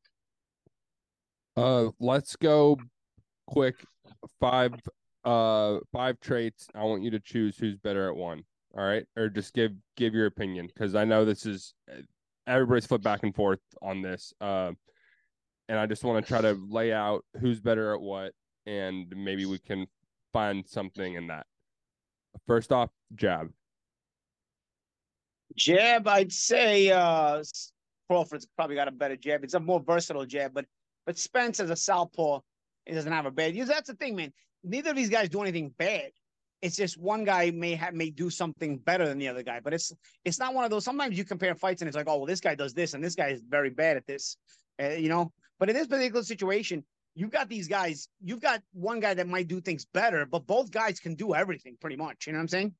Uh, 1.56 1.90
let's 1.98 2.36
go 2.36 2.78
quick. 3.46 3.84
Five, 4.40 4.74
uh, 5.24 5.78
five 5.92 6.20
traits. 6.20 6.68
I 6.74 6.84
want 6.84 7.02
you 7.02 7.10
to 7.10 7.20
choose 7.20 7.56
who's 7.58 7.76
better 7.76 8.08
at 8.08 8.16
one. 8.16 8.44
All 8.76 8.84
right, 8.84 9.06
or 9.16 9.30
just 9.30 9.54
give 9.54 9.72
give 9.96 10.12
your 10.12 10.26
opinion 10.26 10.66
because 10.66 10.94
I 10.94 11.04
know 11.04 11.24
this 11.24 11.46
is 11.46 11.72
everybody's 12.46 12.84
flip 12.84 13.00
back 13.00 13.22
and 13.22 13.34
forth 13.34 13.60
on 13.80 14.02
this. 14.02 14.34
Uh, 14.38 14.72
and 15.68 15.78
I 15.78 15.86
just 15.86 16.04
want 16.04 16.22
to 16.22 16.28
try 16.28 16.42
to 16.42 16.58
lay 16.68 16.92
out 16.92 17.24
who's 17.40 17.58
better 17.58 17.94
at 17.94 18.00
what, 18.00 18.32
and 18.66 19.12
maybe 19.16 19.46
we 19.46 19.58
can 19.58 19.86
find 20.34 20.66
something 20.68 21.14
in 21.14 21.28
that. 21.28 21.46
First 22.46 22.72
off, 22.72 22.90
jab. 23.14 23.50
Jab, 25.56 26.06
I'd 26.06 26.32
say 26.32 26.90
uh 26.90 27.42
Crawford's 28.08 28.46
probably 28.56 28.76
got 28.76 28.88
a 28.88 28.92
better 28.92 29.16
jab. 29.16 29.42
It's 29.42 29.54
a 29.54 29.60
more 29.60 29.80
versatile 29.80 30.26
jab, 30.26 30.54
but 30.54 30.66
but 31.06 31.18
Spence 31.18 31.60
as 31.60 31.70
a 31.70 31.76
southpaw, 31.76 32.40
he 32.84 32.94
doesn't 32.94 33.12
have 33.12 33.26
a 33.26 33.30
bad. 33.30 33.52
Because 33.52 33.68
that's 33.68 33.88
the 33.88 33.94
thing, 33.94 34.16
man. 34.16 34.32
Neither 34.64 34.90
of 34.90 34.96
these 34.96 35.08
guys 35.08 35.28
do 35.28 35.40
anything 35.42 35.72
bad. 35.78 36.10
It's 36.62 36.76
just 36.76 36.98
one 36.98 37.24
guy 37.24 37.50
may 37.50 37.74
have 37.74 37.94
may 37.94 38.10
do 38.10 38.30
something 38.30 38.78
better 38.78 39.06
than 39.06 39.18
the 39.18 39.28
other 39.28 39.42
guy, 39.42 39.60
but 39.60 39.74
it's 39.74 39.92
it's 40.24 40.38
not 40.38 40.54
one 40.54 40.64
of 40.64 40.70
those. 40.70 40.84
Sometimes 40.84 41.18
you 41.18 41.24
compare 41.24 41.54
fights 41.54 41.82
and 41.82 41.88
it's 41.88 41.96
like, 41.96 42.08
oh 42.08 42.16
well, 42.18 42.26
this 42.26 42.40
guy 42.40 42.54
does 42.54 42.74
this 42.74 42.94
and 42.94 43.04
this 43.04 43.14
guy 43.14 43.28
is 43.28 43.42
very 43.48 43.70
bad 43.70 43.96
at 43.96 44.06
this, 44.06 44.36
uh, 44.82 44.90
you 44.90 45.08
know. 45.08 45.32
But 45.58 45.70
in 45.70 45.76
this 45.76 45.86
particular 45.86 46.22
situation, 46.22 46.84
you've 47.16 47.30
got 47.30 47.48
these 47.48 47.66
guys. 47.66 48.08
You've 48.22 48.40
got 48.40 48.62
one 48.72 49.00
guy 49.00 49.14
that 49.14 49.26
might 49.26 49.48
do 49.48 49.60
things 49.60 49.84
better, 49.86 50.26
but 50.26 50.46
both 50.46 50.70
guys 50.70 51.00
can 51.00 51.14
do 51.16 51.34
everything 51.34 51.76
pretty 51.80 51.96
much. 51.96 52.26
You 52.26 52.34
know 52.34 52.38
what 52.38 52.42
I'm 52.42 52.48
saying? 52.48 52.74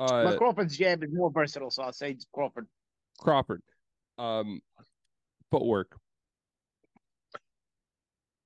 Uh, 0.00 0.24
but 0.24 0.38
Crawford's 0.38 0.76
jab 0.76 1.04
is 1.04 1.10
more 1.12 1.30
versatile, 1.30 1.70
so 1.70 1.82
I'll 1.82 1.92
say 1.92 2.16
Crawford. 2.32 2.66
Crawford. 3.18 3.62
Um, 4.16 4.60
footwork. 5.50 5.94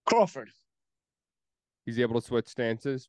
Crawford. 0.05 0.51
He's 1.87 1.99
able 1.99 2.21
to 2.21 2.27
switch 2.27 2.49
stances 2.49 3.09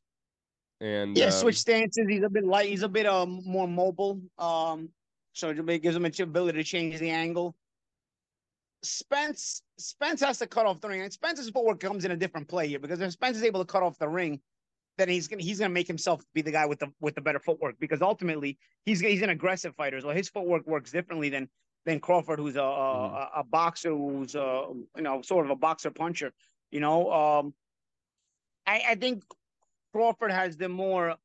And 0.80 1.16
yeah, 1.16 1.26
um, 1.26 1.30
switch 1.32 1.58
stances. 1.58 2.06
He's 2.08 2.22
a 2.22 2.28
bit 2.28 2.44
light. 2.44 2.68
He's 2.68 2.82
a 2.82 2.88
bit 2.88 3.06
um 3.06 3.42
more 3.44 3.66
mobile. 3.66 4.20
Um, 4.38 4.90
so 5.32 5.50
it 5.50 5.82
gives 5.82 5.96
him 5.96 6.04
a 6.04 6.22
ability 6.22 6.58
to 6.58 6.64
change 6.64 6.98
the 6.98 7.10
angle. 7.10 7.56
Spence 8.84 9.62
Spence 9.78 10.20
has 10.20 10.38
to 10.38 10.46
cut 10.46 10.66
off 10.66 10.80
the 10.80 10.88
ring, 10.88 11.00
and 11.00 11.12
Spence's 11.12 11.50
footwork 11.50 11.80
comes 11.80 12.04
in 12.04 12.10
a 12.10 12.16
different 12.16 12.48
play 12.48 12.68
here 12.68 12.78
because 12.78 13.00
if 13.00 13.12
Spence 13.12 13.36
is 13.36 13.42
able 13.42 13.60
to 13.60 13.66
cut 13.66 13.82
off 13.82 13.98
the 13.98 14.08
ring, 14.08 14.40
then 14.98 15.08
he's 15.08 15.28
gonna 15.28 15.42
he's 15.42 15.58
gonna 15.58 15.72
make 15.72 15.88
himself 15.88 16.22
be 16.34 16.42
the 16.42 16.52
guy 16.52 16.66
with 16.66 16.78
the 16.78 16.92
with 17.00 17.14
the 17.14 17.20
better 17.20 17.40
footwork 17.40 17.76
because 17.78 18.02
ultimately 18.02 18.58
he's 18.84 19.00
he's 19.00 19.22
an 19.22 19.30
aggressive 19.30 19.74
fighter. 19.74 20.00
So 20.00 20.10
his 20.10 20.28
footwork 20.28 20.66
works 20.66 20.92
differently 20.92 21.28
than 21.30 21.48
than 21.84 22.00
Crawford, 22.00 22.38
who's 22.38 22.56
a 22.56 22.60
mm-hmm. 22.60 23.14
a, 23.14 23.40
a, 23.40 23.44
boxer, 23.44 23.90
who's 23.90 24.34
a 24.34 24.66
you 24.96 25.02
know 25.02 25.22
sort 25.22 25.44
of 25.44 25.50
a 25.50 25.56
boxer 25.56 25.90
puncher. 25.90 26.32
You 26.70 26.80
know, 26.80 27.12
um, 27.12 27.54
I 28.66 28.82
I 28.90 28.94
think 28.94 29.24
Crawford 29.92 30.30
has 30.30 30.56
the 30.56 30.68
more 30.68 31.16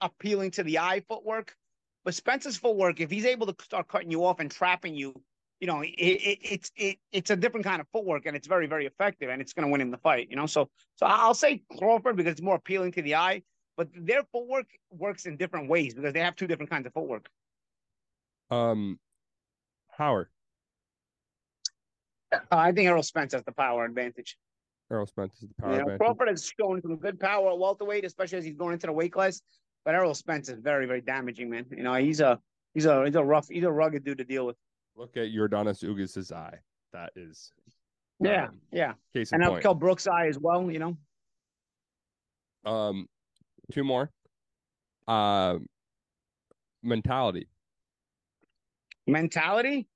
appealing 0.00 0.52
to 0.52 0.62
the 0.62 0.78
eye 0.78 1.02
footwork, 1.08 1.54
but 2.04 2.14
Spence's 2.14 2.56
footwork, 2.56 3.00
if 3.00 3.10
he's 3.10 3.26
able 3.26 3.46
to 3.52 3.64
start 3.64 3.88
cutting 3.88 4.10
you 4.10 4.24
off 4.24 4.40
and 4.40 4.50
trapping 4.50 4.94
you, 4.94 5.14
you 5.60 5.66
know, 5.66 5.82
it, 5.82 5.88
it, 5.88 6.38
it's 6.42 6.72
it, 6.74 6.96
it's 7.12 7.30
a 7.30 7.36
different 7.36 7.64
kind 7.66 7.80
of 7.80 7.86
footwork, 7.92 8.24
and 8.26 8.34
it's 8.34 8.48
very 8.48 8.66
very 8.66 8.86
effective, 8.86 9.28
and 9.28 9.42
it's 9.42 9.52
going 9.52 9.66
to 9.66 9.70
win 9.70 9.80
him 9.80 9.90
the 9.90 9.98
fight. 9.98 10.28
You 10.30 10.36
know, 10.36 10.46
so 10.46 10.70
so 10.96 11.06
I'll 11.06 11.34
say 11.34 11.62
Crawford 11.78 12.16
because 12.16 12.32
it's 12.32 12.42
more 12.42 12.56
appealing 12.56 12.92
to 12.92 13.02
the 13.02 13.16
eye, 13.16 13.42
but 13.76 13.88
their 13.94 14.22
footwork 14.32 14.66
works 14.90 15.26
in 15.26 15.36
different 15.36 15.68
ways 15.68 15.94
because 15.94 16.14
they 16.14 16.20
have 16.20 16.34
two 16.34 16.46
different 16.46 16.70
kinds 16.70 16.86
of 16.86 16.94
footwork. 16.94 17.28
Um, 18.50 18.98
power. 19.96 20.30
Uh, 22.32 22.38
I 22.50 22.72
think 22.72 22.88
Errol 22.88 23.02
Spence 23.02 23.34
has 23.34 23.44
the 23.44 23.52
power 23.52 23.84
advantage. 23.84 24.38
Errol 24.90 25.06
Spence 25.06 25.42
is 25.42 25.48
the 25.48 25.62
power 25.62 25.72
you 25.72 25.76
know, 25.76 25.82
advantage. 25.82 26.00
Crawford 26.00 26.28
has 26.28 26.52
shown 26.58 26.80
some 26.80 26.96
good 26.96 27.20
power 27.20 27.50
at 27.50 27.58
welterweight, 27.58 28.04
especially 28.04 28.38
as 28.38 28.44
he's 28.44 28.56
going 28.56 28.72
into 28.72 28.86
the 28.86 28.92
weight 28.92 29.12
class. 29.12 29.42
But 29.84 29.94
Errol 29.94 30.14
Spence 30.14 30.48
is 30.48 30.58
very, 30.58 30.86
very 30.86 31.00
damaging, 31.02 31.50
man. 31.50 31.66
You 31.70 31.82
know, 31.82 31.94
he's 31.94 32.20
a 32.20 32.40
he's 32.72 32.86
a 32.86 33.04
he's 33.04 33.14
a 33.14 33.22
rough, 33.22 33.48
he's 33.48 33.64
a 33.64 33.70
rugged 33.70 34.04
dude 34.04 34.18
to 34.18 34.24
deal 34.24 34.46
with. 34.46 34.56
Look 34.96 35.16
at 35.16 35.28
Yordenis 35.28 35.82
Ugas's 35.82 36.32
eye. 36.32 36.58
That 36.92 37.10
is, 37.16 37.52
yeah, 38.18 38.46
um, 38.46 38.60
yeah. 38.72 38.92
Case 39.14 39.32
and 39.32 39.44
I'll 39.44 39.58
Kell 39.58 39.74
Brook's 39.74 40.06
eye 40.06 40.26
as 40.26 40.38
well. 40.38 40.70
You 40.70 40.78
know. 40.78 40.96
Um, 42.64 43.06
two 43.72 43.84
more. 43.84 44.10
Uh, 45.08 45.58
mentality. 46.82 47.48
Mentality. 49.06 49.88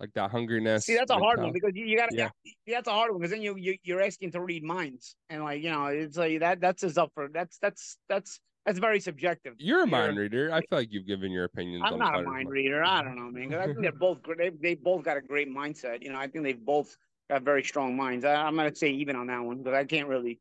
Like 0.00 0.14
that 0.14 0.32
hungriness. 0.32 0.84
See, 0.84 0.96
that's 0.96 1.10
a 1.10 1.18
hard 1.18 1.42
one 1.42 1.52
because 1.52 1.72
you, 1.74 1.84
you 1.84 1.98
got 1.98 2.08
to. 2.08 2.16
Yeah. 2.16 2.30
yeah. 2.66 2.76
that's 2.76 2.88
a 2.88 2.92
hard 2.92 3.10
one 3.10 3.20
because 3.20 3.32
then 3.32 3.42
you, 3.42 3.56
you 3.58 3.76
you're 3.82 4.00
asking 4.00 4.32
to 4.32 4.40
read 4.40 4.64
minds 4.64 5.14
and 5.28 5.44
like 5.44 5.62
you 5.62 5.70
know 5.70 5.86
it's 5.86 6.16
like 6.16 6.40
that 6.40 6.58
that's 6.58 6.80
just 6.80 6.96
up 6.96 7.10
for 7.14 7.28
that's 7.28 7.58
that's 7.58 7.98
that's 8.08 8.40
that's 8.70 8.78
very 8.78 9.00
subjective. 9.00 9.54
You're 9.58 9.82
a 9.82 9.86
mind 9.86 10.16
reader. 10.16 10.52
I 10.52 10.60
feel 10.60 10.78
like 10.78 10.92
you've 10.92 11.06
given 11.06 11.32
your 11.32 11.42
opinions. 11.42 11.82
I'm 11.84 11.98
not 11.98 12.20
a 12.20 12.22
mind 12.22 12.48
reader. 12.48 12.84
I 12.84 13.02
don't 13.02 13.16
know, 13.16 13.28
man. 13.28 13.52
I 13.52 13.66
think 13.66 13.80
they're 13.80 13.90
both 13.90 14.18
they 14.38 14.50
they 14.50 14.76
both 14.76 15.02
got 15.02 15.16
a 15.16 15.20
great 15.20 15.48
mindset. 15.48 16.04
You 16.04 16.12
know, 16.12 16.18
I 16.20 16.28
think 16.28 16.44
they've 16.44 16.64
both 16.64 16.96
got 17.28 17.42
very 17.42 17.64
strong 17.64 17.96
minds. 17.96 18.24
I, 18.24 18.46
am 18.46 18.54
gonna 18.54 18.72
say 18.72 18.90
even 18.90 19.16
on 19.16 19.26
that 19.26 19.40
one 19.40 19.58
because 19.58 19.74
I 19.74 19.84
can't 19.84 20.06
really, 20.06 20.38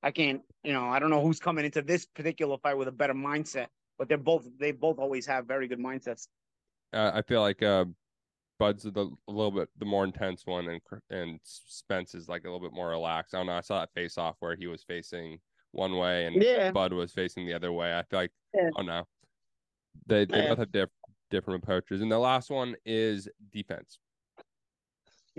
I 0.00 0.12
can't. 0.12 0.42
You 0.62 0.72
know, 0.72 0.84
I 0.84 1.00
don't 1.00 1.10
know 1.10 1.20
who's 1.20 1.40
coming 1.40 1.64
into 1.64 1.82
this 1.82 2.06
particular 2.06 2.56
fight 2.62 2.78
with 2.78 2.86
a 2.86 2.92
better 2.92 3.14
mindset, 3.14 3.66
but 3.98 4.08
they're 4.08 4.16
both 4.16 4.46
they 4.60 4.70
both 4.70 5.00
always 5.00 5.26
have 5.26 5.46
very 5.46 5.66
good 5.66 5.80
mindsets. 5.80 6.28
Uh, 6.92 7.10
I 7.12 7.22
feel 7.22 7.40
like 7.40 7.64
uh, 7.64 7.86
Bud's 8.60 8.84
the 8.84 9.10
a 9.26 9.32
little 9.32 9.50
bit 9.50 9.70
the 9.76 9.86
more 9.86 10.04
intense 10.04 10.46
one, 10.46 10.68
and 10.68 10.80
and 11.10 11.40
Spence 11.42 12.14
is 12.14 12.28
like 12.28 12.42
a 12.44 12.48
little 12.48 12.60
bit 12.60 12.72
more 12.72 12.90
relaxed. 12.90 13.34
I 13.34 13.38
don't 13.38 13.48
know. 13.48 13.54
I 13.54 13.60
saw 13.60 13.80
that 13.80 13.92
face 13.92 14.18
off 14.18 14.36
where 14.38 14.54
he 14.54 14.68
was 14.68 14.84
facing 14.84 15.40
one 15.72 15.96
way 15.96 16.26
and 16.26 16.42
yeah. 16.42 16.70
Bud 16.70 16.92
was 16.92 17.12
facing 17.12 17.46
the 17.46 17.54
other 17.54 17.72
way. 17.72 17.96
I 17.96 18.02
feel 18.02 18.20
like 18.20 18.32
yeah. 18.54 18.70
oh 18.76 18.82
no, 18.82 19.04
they 20.06 20.24
they 20.24 20.42
yeah. 20.42 20.48
both 20.50 20.58
have 20.58 20.72
diff- 20.72 20.90
different 21.30 21.62
approaches. 21.62 22.00
And 22.00 22.12
the 22.12 22.18
last 22.18 22.50
one 22.50 22.76
is 22.84 23.28
defense. 23.52 23.98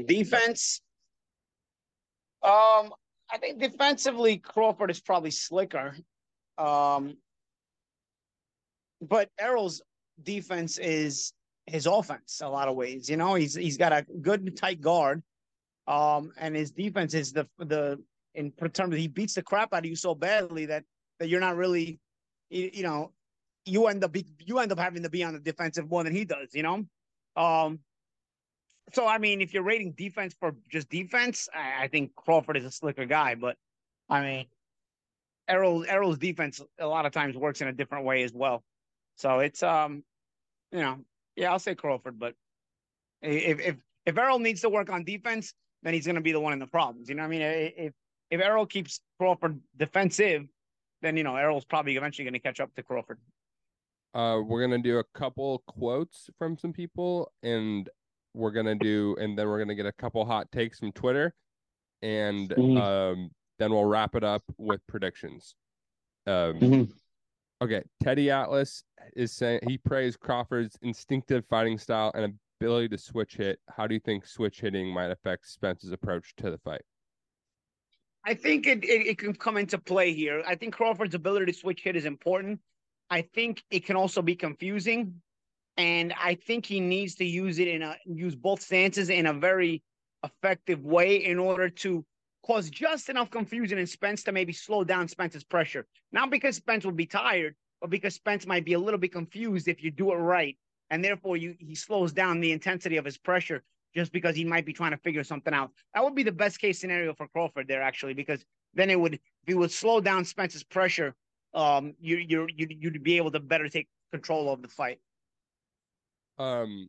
Defense. 0.06 0.82
Um, 2.42 2.92
I 3.32 3.38
think 3.40 3.60
defensively 3.60 4.38
Crawford 4.38 4.92
is 4.92 5.00
probably 5.00 5.32
slicker. 5.32 5.96
Um, 6.58 7.18
but 9.02 9.30
Errol's 9.40 9.82
defense 10.22 10.78
is 10.78 11.34
his 11.66 11.86
offense 11.86 12.42
a 12.44 12.50
lot 12.50 12.68
of 12.68 12.76
ways. 12.76 13.10
You 13.10 13.18
know, 13.18 13.36
he's 13.36 13.56
he's 13.56 13.78
got 13.78 13.94
a 13.94 14.06
good 14.22 14.58
tight 14.58 14.82
guard. 14.82 15.24
Um, 15.88 16.32
and 16.40 16.56
his 16.56 16.72
defense 16.72 17.14
is 17.14 17.34
the 17.34 17.48
the 17.60 18.02
in 18.36 18.52
terms 18.52 18.94
of 18.94 19.00
he 19.00 19.08
beats 19.08 19.36
the 19.36 19.44
crap 19.44 19.74
out 19.74 19.80
of 19.80 19.86
you 19.86 19.96
so 19.96 20.16
badly 20.16 20.66
that 20.68 20.84
that 21.20 21.30
you're 21.30 21.40
not 21.40 21.56
really, 21.56 22.00
you, 22.50 22.70
you 22.74 22.84
know, 22.84 23.12
you 23.66 23.88
end 23.88 24.04
up 24.04 24.12
be, 24.12 24.26
you 24.40 24.60
end 24.60 24.72
up 24.72 24.80
having 24.80 25.04
to 25.04 25.10
be 25.10 25.24
on 25.24 25.34
the 25.34 25.40
defensive 25.40 25.90
more 25.90 26.04
than 26.04 26.16
he 26.16 26.26
does. 26.26 26.54
You 26.54 26.64
know, 26.64 26.86
um. 27.36 27.80
So 28.92 29.08
I 29.08 29.18
mean, 29.18 29.42
if 29.42 29.54
you're 29.54 29.64
rating 29.64 29.94
defense 29.94 30.36
for 30.38 30.56
just 30.70 30.90
defense, 30.90 31.48
I, 31.54 31.86
I 31.86 31.88
think 31.88 32.16
Crawford 32.16 32.58
is 32.58 32.66
a 32.66 32.72
slicker 32.72 33.06
guy. 33.06 33.36
But 33.36 33.56
I 34.10 34.22
mean, 34.22 34.46
Errol 35.48 35.86
Errol's 35.88 36.18
defense 36.18 36.62
a 36.80 36.88
lot 36.88 37.06
of 37.06 37.12
times 37.12 37.38
works 37.38 37.62
in 37.62 37.68
a 37.68 37.74
different 37.74 38.06
way 38.06 38.24
as 38.24 38.34
well. 38.34 38.64
So 39.16 39.40
it's 39.40 39.64
um, 39.64 40.04
you 40.72 40.80
know, 40.80 41.00
yeah, 41.36 41.52
I'll 41.52 41.60
say 41.60 41.76
Crawford, 41.76 42.20
but 42.20 42.36
if 43.22 43.60
if 43.60 43.76
if 44.06 44.18
Errol 44.18 44.40
needs 44.40 44.62
to 44.62 44.70
work 44.70 44.90
on 44.90 45.04
defense, 45.04 45.54
then 45.82 45.94
he's 45.94 46.06
going 46.06 46.16
to 46.16 46.22
be 46.22 46.32
the 46.32 46.40
one 46.40 46.54
in 46.54 46.60
the 46.60 46.68
problems. 46.68 47.10
You 47.10 47.16
know, 47.16 47.24
what 47.24 47.28
I 47.28 47.30
mean, 47.30 47.42
if 47.42 47.94
if 48.30 48.42
Errol 48.42 48.66
keeps 48.66 49.02
Crawford 49.20 49.60
defensive, 49.78 50.44
then 51.02 51.18
you 51.18 51.24
know 51.24 51.36
Errol's 51.36 51.66
probably 51.66 51.98
eventually 51.98 52.26
going 52.26 52.34
to 52.34 52.40
catch 52.40 52.60
up 52.60 52.74
to 52.76 52.84
Crawford. 52.84 53.20
Uh, 54.14 54.42
we're 54.46 54.62
gonna 54.62 54.82
do 54.82 55.00
a 55.00 55.04
couple 55.16 55.64
quotes 55.66 56.30
from 56.38 56.56
some 56.56 56.72
people, 56.72 57.32
and 57.42 57.90
we're 58.36 58.52
gonna 58.52 58.76
do, 58.76 59.16
and 59.20 59.38
then 59.38 59.48
we're 59.48 59.58
gonna 59.58 59.74
get 59.74 59.88
a 59.88 59.92
couple 59.92 60.24
hot 60.24 60.52
takes 60.52 60.80
from 60.80 60.92
Twitter, 60.92 61.34
and 62.04 62.50
mm-hmm. 62.50 62.78
um, 62.78 63.32
then 63.58 63.72
we'll 63.72 63.86
wrap 63.86 64.16
it 64.16 64.24
up 64.24 64.44
with 64.58 64.86
predictions. 64.88 65.56
Um, 66.28 66.60
mm-hmm. 66.60 66.84
Okay, 67.64 67.82
Teddy 68.04 68.30
Atlas 68.30 68.84
is 69.16 69.32
saying 69.32 69.62
he 69.68 69.78
praised 69.80 70.20
Crawford's 70.20 70.78
instinctive 70.84 71.46
fighting 71.50 71.80
style 71.80 72.12
and 72.14 72.38
ability 72.60 72.90
to 72.90 72.98
switch 72.98 73.38
hit. 73.38 73.60
How 73.70 73.88
do 73.88 73.96
you 73.96 74.00
think 74.00 74.28
switch 74.28 74.62
hitting 74.62 74.94
might 74.94 75.12
affect 75.12 75.48
Spence's 75.48 75.92
approach 75.92 76.36
to 76.38 76.52
the 76.52 76.58
fight? 76.60 76.82
I 78.26 78.34
think 78.34 78.68
it, 78.68 78.84
it, 78.84 79.08
it, 79.08 79.18
can 79.18 79.34
come 79.34 79.58
into 79.58 79.78
play 79.78 80.14
here. 80.14 80.44
I 80.48 80.56
think 80.56 80.74
Crawford's 80.74 81.16
ability 81.16 81.48
to 81.48 81.54
switch 81.54 81.82
hit 81.84 81.96
is 81.96 82.06
important. 82.06 82.60
I 83.10 83.22
think 83.22 83.64
it 83.70 83.86
can 83.86 83.96
also 83.96 84.22
be 84.22 84.36
confusing. 84.36 85.22
And 85.76 86.14
I 86.22 86.36
think 86.36 86.66
he 86.66 86.80
needs 86.80 87.16
to 87.16 87.26
use 87.26 87.60
it 87.60 87.68
in 87.68 87.82
a 87.82 87.98
use 88.06 88.36
both 88.36 88.62
stances 88.62 89.10
in 89.10 89.26
a 89.26 89.34
very 89.34 89.82
effective 90.24 90.86
way 90.86 91.26
in 91.26 91.38
order 91.38 91.68
to 91.68 92.06
cause 92.46 92.70
just 92.70 93.10
enough 93.10 93.30
confusion 93.30 93.78
in 93.78 93.88
Spence 93.88 94.24
to 94.24 94.32
maybe 94.32 94.54
slow 94.54 94.84
down 94.84 95.08
Spence's 95.08 95.44
pressure. 95.44 95.86
Not 96.12 96.30
because 96.30 96.56
Spence 96.56 96.86
will 96.86 96.92
be 96.92 97.06
tired, 97.06 97.56
but 97.82 97.90
because 97.90 98.16
Spence 98.16 98.46
might 98.46 98.66
be 98.66 98.74
a 98.74 98.80
little 98.80 99.00
bit 99.00 99.12
confused 99.12 99.68
if 99.68 99.84
you 99.84 99.92
do 99.92 100.12
it 100.12 100.18
right. 100.18 100.58
And 100.90 101.04
therefore 101.04 101.38
you 101.38 101.56
he 101.60 101.76
slows 101.76 102.14
down 102.14 102.40
the 102.40 102.52
intensity 102.52 102.98
of 102.98 103.06
his 103.06 103.18
pressure 103.18 103.64
just 103.96 104.12
because 104.12 104.36
he 104.36 104.44
might 104.44 104.66
be 104.66 104.74
trying 104.74 104.92
to 104.92 104.98
figure 104.98 105.24
something 105.24 105.54
out. 105.54 105.72
That 105.94 106.04
would 106.04 106.16
be 106.16 106.24
the 106.24 106.32
best 106.32 106.60
case 106.60 106.80
scenario 106.80 107.14
for 107.14 107.28
Crawford 107.28 107.68
there, 107.68 107.82
actually, 107.82 108.14
because 108.14 108.44
then 108.74 108.90
it 108.90 109.00
would 109.00 109.16
if 109.16 109.20
he 109.48 109.54
would 109.54 109.72
slow 109.72 110.02
down 110.02 110.26
Spence's 110.26 110.64
pressure, 110.64 111.16
um, 111.54 111.94
you 112.00 112.18
you 112.18 112.48
you 112.56 112.68
you'd 112.70 113.04
be 113.04 113.18
able 113.18 113.32
to 113.32 113.40
better 113.40 113.70
take 113.70 113.88
control 114.12 114.52
of 114.52 114.62
the 114.62 114.68
fight. 114.68 115.00
Um, 116.38 116.88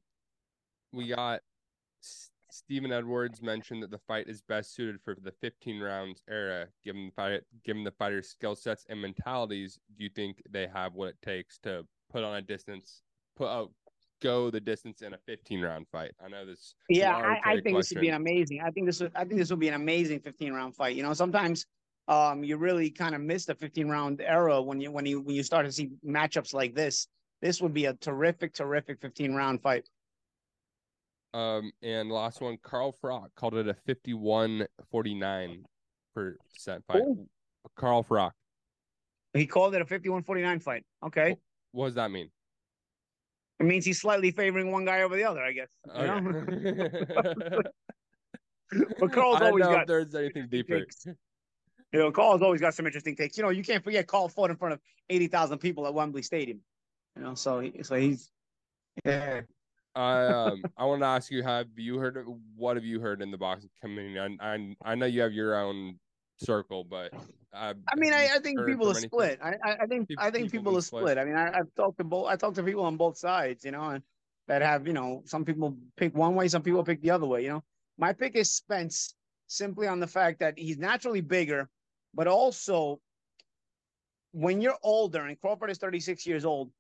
we 0.93 1.09
got 1.09 1.41
Stephen 2.55 2.93
Edwards 2.93 3.43
mentioned 3.43 3.83
that 3.83 3.91
the 3.91 3.99
fight 3.99 4.29
is 4.29 4.41
best 4.41 4.75
suited 4.75 5.01
for 5.03 5.17
the 5.21 5.33
15 5.41 5.81
rounds 5.81 6.23
era, 6.31 6.69
given 6.85 7.07
the 7.07 7.13
fight, 7.13 7.43
given 7.65 7.83
the 7.83 7.91
fighter's 7.91 8.29
skill 8.29 8.55
sets 8.55 8.87
and 8.89 9.03
mentalities. 9.03 9.79
Do 9.99 10.05
you 10.05 10.11
think 10.11 10.41
they 10.49 10.69
have 10.73 10.95
what 10.95 11.09
it 11.09 11.17
takes 11.23 11.59
to 11.59 11.85
put 12.11 12.23
on 12.23 12.37
a 12.37 12.43
distance, 12.43 13.03
put 13.37 13.49
out 13.49 13.73
go 14.25 14.51
the 14.51 14.61
distance 14.61 15.03
in 15.03 15.15
a 15.15 15.19
15 15.27 15.61
round 15.61 15.87
fight? 15.93 16.13
I 16.25 16.29
know 16.29 16.47
this. 16.47 16.75
Yeah, 16.89 17.15
I, 17.15 17.41
I, 17.45 17.53
think 17.61 17.75
question. 17.75 17.77
this 17.77 17.91
would 17.91 18.01
be 18.01 18.09
an 18.09 18.15
amazing. 18.15 18.61
I 18.65 18.71
think 18.71 18.87
this 18.87 19.01
would, 19.01 19.13
I 19.15 19.25
think 19.25 19.39
this 19.39 19.51
would 19.51 19.61
be 19.61 19.69
an 19.69 19.75
amazing 19.75 20.21
15 20.21 20.53
round 20.53 20.75
fight. 20.75 20.97
You 20.97 21.03
know, 21.03 21.13
sometimes 21.13 21.67
um 22.07 22.45
you 22.45 22.59
really 22.59 22.91
kind 22.91 23.15
of 23.15 23.23
miss 23.23 23.47
the 23.47 23.55
15 23.55 23.89
round 23.89 24.21
era 24.21 24.61
when 24.61 24.79
you 24.81 24.91
when 24.91 25.07
you 25.07 25.21
when 25.21 25.37
you 25.37 25.43
start 25.43 25.67
to 25.67 25.73
see 25.73 25.91
matchups 26.07 26.55
like 26.55 26.75
this. 26.75 27.07
This 27.43 27.61
would 27.61 27.75
be 27.75 27.85
a 27.85 27.95
terrific, 27.95 28.55
terrific 28.55 29.01
15 29.01 29.35
round 29.35 29.61
fight. 29.61 29.87
Um, 31.35 31.73
and 31.83 32.11
last 32.11 32.41
one, 32.41 32.57
Carl 32.63 32.97
Froch 33.03 33.29
called 33.37 33.55
it 33.55 33.69
a 33.69 33.75
51 33.87 34.67
49 34.91 35.65
percent 36.15 36.85
fight. 36.87 37.03
Ooh. 37.03 37.27
Carl 37.77 38.05
Froch. 38.05 38.31
He 39.35 39.47
called 39.47 39.75
it 39.75 39.83
a 39.83 39.85
51 39.85 40.23
49 40.23 40.61
fight. 40.61 40.85
Okay. 41.05 41.37
What 41.73 41.87
does 41.87 41.97
that 41.97 42.11
mean? 42.11 42.31
It 43.61 43.65
means 43.65 43.85
he's 43.85 44.01
slightly 44.01 44.31
favoring 44.31 44.73
one 44.73 44.85
guy 44.85 45.03
over 45.03 45.17
the 45.17 45.25
other, 45.25 45.43
I 45.43 45.53
guess. 45.53 45.69
Okay. 45.95 47.63
but 48.99 49.13
Carl's 49.13 49.41
I 49.41 49.47
always 49.47 49.65
got. 49.65 49.83
If 49.83 49.87
there's 49.87 50.15
anything 50.15 50.49
deeper. 50.49 50.85
You 51.93 52.01
know, 52.01 52.11
Carl's 52.11 52.43
always 52.43 52.61
got 52.61 52.75
some 52.75 52.87
interesting 52.87 53.15
takes. 53.15 53.37
You 53.37 53.45
know, 53.45 53.51
you 53.51 53.63
can't 53.63 53.85
forget 53.85 54.07
Carl 54.09 54.29
fought 54.29 54.51
in 54.51 54.57
front 54.57 54.75
of 54.75 54.81
eighty 55.11 55.29
thousand 55.29 55.59
people 55.59 55.87
at 55.87 55.95
Wembley 55.95 56.23
Stadium. 56.23 56.61
You 57.17 57.23
know, 57.23 57.35
so 57.35 57.71
so 57.83 57.95
he's 57.95 58.31
yeah. 59.05 59.43
I 59.95 60.27
um 60.27 60.63
I 60.77 60.85
want 60.87 61.03
to 61.03 61.07
ask 61.07 61.31
you: 61.31 61.43
Have 61.45 61.69
you 61.77 61.99
heard? 61.99 62.25
What 62.57 62.77
have 62.77 62.85
you 62.85 63.01
heard 63.01 63.23
in 63.23 63.31
the 63.31 63.39
boxing 63.39 63.71
community? 63.81 64.19
I 64.19 64.55
I, 64.55 64.77
I 64.85 64.95
know 64.97 65.07
you 65.07 65.21
have 65.23 65.33
your 65.33 65.55
own 65.57 66.01
circle, 66.39 66.83
but 66.83 67.13
uh, 67.55 67.75
I 67.89 67.97
mean, 67.97 68.13
I, 68.13 68.29
I 68.35 68.39
think 68.41 68.65
people 68.67 68.91
are 68.91 68.95
split. 68.95 69.39
I, 69.43 69.55
I 69.65 69.87
think 69.87 70.09
people, 70.09 70.25
I 70.25 70.31
think 70.31 70.51
people, 70.51 70.73
people 70.73 70.79
are 70.79 70.83
split. 70.83 71.03
split. 71.03 71.19
I 71.19 71.25
mean, 71.25 71.37
I, 71.37 71.57
have 71.57 71.69
talked 71.77 71.99
to 71.99 72.05
both. 72.05 72.27
I 72.29 72.37
talked 72.37 72.57
to 72.57 72.63
people 72.63 72.85
on 72.85 72.97
both 72.97 73.17
sides. 73.17 73.65
You 73.65 73.71
know, 73.71 73.83
and 73.91 74.03
that 74.49 74.63
have 74.63 74.87
you 74.87 74.93
know 74.93 75.23
some 75.25 75.45
people 75.45 75.77
pick 75.97 76.15
one 76.17 76.35
way, 76.35 76.49
some 76.49 76.63
people 76.63 76.83
pick 76.85 77.01
the 77.01 77.11
other 77.11 77.27
way. 77.27 77.43
You 77.43 77.51
know, 77.51 77.65
my 77.99 78.13
pick 78.13 78.35
is 78.35 78.51
Spence 78.51 79.15
simply 79.47 79.87
on 79.87 80.01
the 80.01 80.07
fact 80.07 80.41
that 80.41 80.59
he's 80.59 80.79
naturally 80.79 81.21
bigger, 81.21 81.69
but 82.15 82.27
also 82.27 83.01
when 84.33 84.61
you're 84.61 84.79
older 84.83 85.27
and 85.27 85.41
Crawford 85.41 85.71
is 85.71 85.79
36 85.79 86.27
years 86.27 86.45
old, 86.45 86.71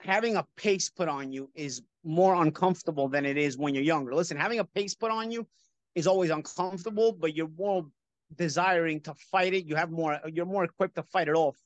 having 0.00 0.36
a 0.36 0.44
pace 0.56 0.90
put 0.90 1.08
on 1.08 1.32
you 1.32 1.48
is 1.54 1.82
more 2.02 2.34
uncomfortable 2.42 3.08
than 3.08 3.24
it 3.24 3.36
is 3.36 3.56
when 3.56 3.74
you're 3.74 3.84
younger. 3.84 4.14
Listen, 4.14 4.36
having 4.36 4.58
a 4.58 4.64
pace 4.64 4.94
put 4.94 5.10
on 5.10 5.30
you 5.30 5.46
is 5.94 6.06
always 6.06 6.30
uncomfortable, 6.30 7.12
but 7.12 7.36
you're 7.36 7.50
more 7.56 7.86
desiring 8.36 9.00
to 9.02 9.14
fight 9.30 9.54
it. 9.54 9.64
You 9.66 9.76
have 9.76 9.90
more, 9.90 10.18
you're 10.32 10.46
more 10.46 10.64
equipped 10.64 10.96
to 10.96 11.02
fight 11.02 11.28
it 11.28 11.34
off 11.34 11.56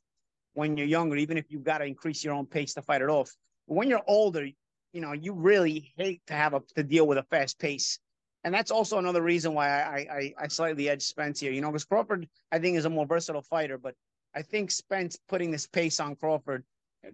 when 0.55 0.77
you're 0.77 0.87
younger, 0.87 1.17
even 1.17 1.37
if 1.37 1.51
you've 1.51 1.65
got 1.65 1.79
to 1.79 1.85
increase 1.85 2.25
your 2.25 2.35
own 2.35 2.47
pace 2.47 2.75
to 2.75 2.83
fight 2.83 3.03
it 3.03 3.09
off. 3.09 3.31
When 3.67 3.89
you're 3.89 4.03
older, 4.07 4.47
you 4.93 5.01
know, 5.01 5.13
you 5.13 5.33
really 5.33 5.93
hate 5.97 6.23
to 6.29 6.35
have 6.35 6.55
a, 6.55 6.63
to 6.77 6.83
deal 6.83 7.07
with 7.07 7.19
a 7.19 7.25
fast 7.25 7.59
pace. 7.59 7.99
And 8.45 8.55
that's 8.55 8.71
also 8.71 8.99
another 8.99 9.23
reason 9.23 9.55
why 9.55 9.69
I, 9.69 9.97
I, 9.97 10.35
I 10.39 10.49
slightly 10.49 10.89
edge 10.89 11.03
Spence 11.03 11.41
here, 11.41 11.51
you 11.51 11.63
know, 11.63 11.71
because 11.71 11.85
Crawford, 11.85 12.29
I 12.53 12.59
think, 12.59 12.77
is 12.77 12.85
a 12.85 12.91
more 12.91 13.07
versatile 13.07 13.43
fighter, 13.43 13.79
but 13.79 13.95
I 14.35 14.43
think 14.43 14.71
Spence 14.71 15.19
putting 15.29 15.51
this 15.51 15.67
pace 15.67 15.99
on 16.01 16.17
Crawford 16.17 16.65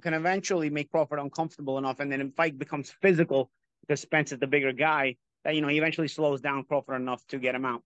can 0.01 0.15
eventually 0.15 0.71
make 0.71 0.91
Crawford 0.91 1.19
uncomfortable 1.19 1.79
enough, 1.79 2.01
and 2.01 2.11
then 2.11 2.21
the 2.21 2.33
fight 2.37 2.59
becomes 2.59 2.91
physical 3.03 3.51
because 3.83 4.01
Spence 4.01 4.33
is 4.33 4.39
the 4.39 4.47
bigger 4.47 4.73
guy. 4.73 5.17
That 5.45 5.55
you 5.55 5.63
know 5.63 5.69
he 5.69 5.79
eventually 5.79 6.09
slows 6.09 6.41
down 6.41 6.65
Crawford 6.65 7.01
enough 7.01 7.27
to 7.29 7.39
get 7.39 7.55
him 7.55 7.65
out. 7.65 7.83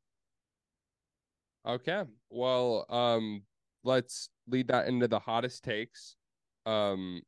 Okay, 1.66 2.02
well, 2.30 2.84
um, 2.90 3.42
let's 3.84 4.28
lead 4.46 4.68
that 4.68 4.86
into 4.86 5.08
the 5.08 5.18
hottest 5.18 5.64
takes. 5.64 6.16
Um, 6.66 7.22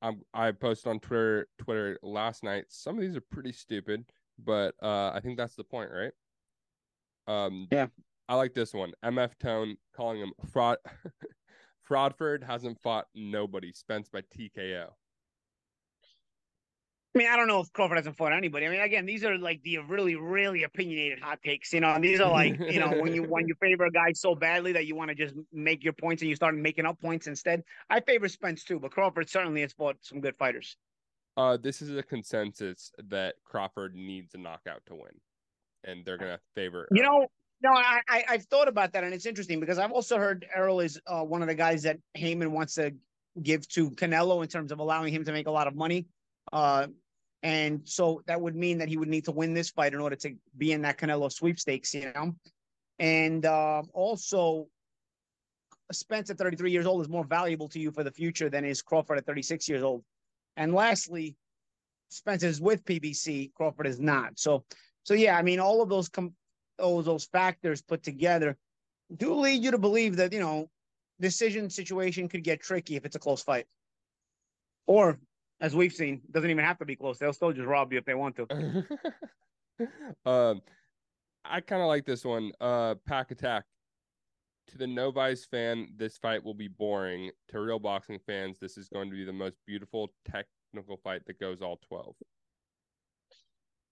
I 0.00 0.12
I 0.32 0.52
posted 0.52 0.90
on 0.90 1.00
Twitter 1.00 1.48
Twitter 1.58 1.98
last 2.02 2.44
night. 2.44 2.66
Some 2.68 2.96
of 2.96 3.02
these 3.02 3.16
are 3.16 3.24
pretty 3.30 3.52
stupid, 3.52 4.04
but 4.38 4.74
uh, 4.82 5.10
I 5.14 5.20
think 5.20 5.38
that's 5.38 5.54
the 5.56 5.64
point, 5.64 5.90
right? 5.90 6.12
Um, 7.26 7.68
yeah. 7.70 7.86
I 8.28 8.36
like 8.36 8.54
this 8.54 8.72
one. 8.72 8.92
MF 9.04 9.38
Tone 9.38 9.76
calling 9.94 10.20
him 10.20 10.32
fraud 10.50 10.78
Fraudford 11.88 12.44
hasn't 12.44 12.80
fought 12.80 13.06
nobody. 13.14 13.72
Spence 13.72 14.08
by 14.08 14.22
TKO. 14.36 14.88
I 17.14 17.18
mean, 17.18 17.28
I 17.28 17.36
don't 17.36 17.46
know 17.46 17.60
if 17.60 17.70
Crawford 17.74 17.98
hasn't 17.98 18.16
fought 18.16 18.32
anybody. 18.32 18.66
I 18.66 18.70
mean, 18.70 18.80
again, 18.80 19.04
these 19.04 19.22
are 19.22 19.36
like 19.36 19.62
the 19.62 19.78
really, 19.78 20.16
really 20.16 20.62
opinionated 20.62 21.20
hot 21.20 21.42
takes. 21.42 21.72
You 21.72 21.80
know, 21.80 21.90
and 21.90 22.02
these 22.02 22.20
are 22.20 22.30
like, 22.30 22.58
you 22.58 22.80
know, 22.80 22.88
when 22.88 23.14
you 23.14 23.24
when 23.24 23.46
you 23.46 23.54
favor 23.60 23.84
a 23.84 23.90
guy 23.90 24.12
so 24.14 24.34
badly 24.34 24.72
that 24.72 24.86
you 24.86 24.96
want 24.96 25.10
to 25.10 25.14
just 25.14 25.34
make 25.52 25.84
your 25.84 25.92
points 25.92 26.22
and 26.22 26.30
you 26.30 26.36
start 26.36 26.56
making 26.56 26.86
up 26.86 26.98
points 27.00 27.26
instead. 27.26 27.62
I 27.90 28.00
favor 28.00 28.28
Spence 28.28 28.64
too, 28.64 28.80
but 28.80 28.92
Crawford 28.92 29.28
certainly 29.28 29.60
has 29.60 29.74
fought 29.74 29.96
some 30.00 30.20
good 30.20 30.36
fighters. 30.38 30.76
Uh, 31.36 31.58
this 31.58 31.82
is 31.82 31.96
a 31.96 32.02
consensus 32.02 32.92
that 33.08 33.34
Crawford 33.44 33.94
needs 33.94 34.34
a 34.34 34.38
knockout 34.38 34.80
to 34.86 34.94
win, 34.94 35.20
and 35.84 36.04
they're 36.06 36.18
gonna 36.18 36.40
favor. 36.54 36.88
You 36.92 37.02
know, 37.02 37.26
no, 37.62 37.70
I, 37.72 38.00
I 38.08 38.24
have 38.32 38.44
thought 38.46 38.68
about 38.68 38.92
that, 38.94 39.04
and 39.04 39.12
it's 39.12 39.26
interesting 39.26 39.60
because 39.60 39.78
I've 39.78 39.92
also 39.92 40.16
heard 40.16 40.46
Errol 40.54 40.80
is 40.80 40.98
uh, 41.06 41.22
one 41.22 41.42
of 41.42 41.48
the 41.48 41.54
guys 41.54 41.82
that 41.82 41.98
Haymon 42.14 42.52
wants 42.52 42.74
to 42.74 42.94
give 43.40 43.68
to 43.68 43.90
Canelo 43.90 44.42
in 44.42 44.48
terms 44.48 44.72
of 44.72 44.78
allowing 44.78 45.12
him 45.12 45.24
to 45.24 45.32
make 45.32 45.46
a 45.46 45.50
lot 45.50 45.66
of 45.66 45.74
money. 45.74 46.06
Uh, 46.52 46.88
and 47.42 47.80
so 47.84 48.22
that 48.26 48.40
would 48.40 48.54
mean 48.54 48.78
that 48.78 48.88
he 48.88 48.96
would 48.96 49.08
need 49.08 49.24
to 49.24 49.32
win 49.32 49.54
this 49.54 49.70
fight 49.70 49.94
in 49.94 50.00
order 50.00 50.16
to 50.16 50.34
be 50.56 50.72
in 50.72 50.82
that 50.82 50.98
Canelo 50.98 51.30
sweepstakes, 51.30 51.92
you 51.92 52.12
know. 52.14 52.34
And 52.98 53.44
uh, 53.44 53.82
also, 53.92 54.68
Spence 55.90 56.30
at 56.30 56.38
33 56.38 56.70
years 56.70 56.86
old 56.86 57.02
is 57.02 57.08
more 57.08 57.24
valuable 57.24 57.68
to 57.70 57.80
you 57.80 57.90
for 57.90 58.04
the 58.04 58.12
future 58.12 58.48
than 58.48 58.64
is 58.64 58.80
Crawford 58.80 59.18
at 59.18 59.26
36 59.26 59.68
years 59.68 59.82
old. 59.82 60.04
And 60.56 60.72
lastly, 60.72 61.36
Spence 62.10 62.44
is 62.44 62.60
with 62.60 62.84
PBC, 62.84 63.52
Crawford 63.54 63.86
is 63.86 63.98
not. 63.98 64.38
So, 64.38 64.64
so 65.02 65.14
yeah, 65.14 65.36
I 65.36 65.42
mean, 65.42 65.58
all 65.58 65.82
of 65.82 65.88
those 65.88 66.08
com- 66.08 66.34
those 66.78 67.04
those 67.04 67.24
factors 67.24 67.82
put 67.82 68.02
together 68.02 68.56
do 69.16 69.34
lead 69.34 69.62
you 69.62 69.70
to 69.70 69.78
believe 69.78 70.16
that 70.16 70.32
you 70.32 70.40
know 70.40 70.70
decision 71.20 71.70
situation 71.70 72.28
could 72.28 72.44
get 72.44 72.62
tricky 72.62 72.96
if 72.96 73.04
it's 73.04 73.16
a 73.16 73.18
close 73.18 73.42
fight. 73.42 73.66
Or, 74.86 75.18
as 75.62 75.76
we've 75.76 75.92
seen, 75.92 76.20
doesn't 76.32 76.50
even 76.50 76.64
have 76.64 76.78
to 76.80 76.84
be 76.84 76.96
close. 76.96 77.18
They'll 77.18 77.32
still 77.32 77.52
just 77.52 77.66
rob 77.66 77.92
you 77.92 77.98
if 77.98 78.04
they 78.04 78.14
want 78.14 78.36
to. 78.36 78.84
um, 80.26 80.60
I 81.44 81.60
kind 81.60 81.80
of 81.80 81.88
like 81.88 82.04
this 82.04 82.24
one. 82.24 82.52
Uh, 82.60 82.96
Pack 83.06 83.30
Attack. 83.30 83.64
To 84.68 84.78
the 84.78 84.86
Novice 84.86 85.44
fan, 85.44 85.88
this 85.96 86.18
fight 86.18 86.42
will 86.42 86.54
be 86.54 86.68
boring. 86.68 87.30
To 87.48 87.60
real 87.60 87.78
boxing 87.78 88.18
fans, 88.26 88.58
this 88.60 88.76
is 88.76 88.88
going 88.88 89.10
to 89.10 89.16
be 89.16 89.24
the 89.24 89.32
most 89.32 89.56
beautiful 89.66 90.12
technical 90.24 90.96
fight 91.02 91.22
that 91.26 91.38
goes 91.38 91.62
all 91.62 91.78
12. 91.88 92.14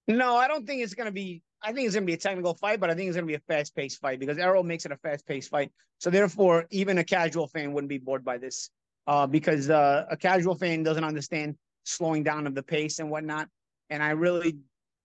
No, 0.08 0.36
I 0.36 0.48
don't 0.48 0.66
think 0.66 0.82
it's 0.82 0.94
going 0.94 1.06
to 1.06 1.12
be 1.12 1.42
I 1.62 1.72
think 1.72 1.86
it's 1.86 1.94
going 1.94 2.04
to 2.04 2.06
be 2.06 2.14
a 2.14 2.18
technical 2.18 2.54
fight, 2.54 2.80
but 2.80 2.88
I 2.88 2.94
think 2.94 3.08
it's 3.08 3.16
going 3.16 3.26
to 3.26 3.30
be 3.30 3.34
a 3.34 3.54
fast 3.54 3.76
paced 3.76 4.00
fight 4.00 4.18
because 4.18 4.38
Errol 4.38 4.62
makes 4.62 4.86
it 4.86 4.92
a 4.92 4.96
fast 4.96 5.26
paced 5.26 5.50
fight. 5.50 5.70
So 5.98 6.08
therefore, 6.08 6.66
even 6.70 6.98
a 6.98 7.04
casual 7.04 7.46
fan 7.48 7.72
wouldn't 7.72 7.90
be 7.90 7.98
bored 7.98 8.24
by 8.24 8.38
this 8.38 8.70
uh, 9.06 9.26
because 9.26 9.70
uh, 9.70 10.06
a 10.10 10.16
casual 10.16 10.54
fan 10.54 10.82
doesn't 10.82 11.04
understand 11.04 11.56
slowing 11.84 12.22
down 12.22 12.46
of 12.46 12.54
the 12.54 12.62
pace 12.62 12.98
and 12.98 13.10
whatnot. 13.10 13.48
And 13.88 14.02
I 14.02 14.10
really 14.10 14.58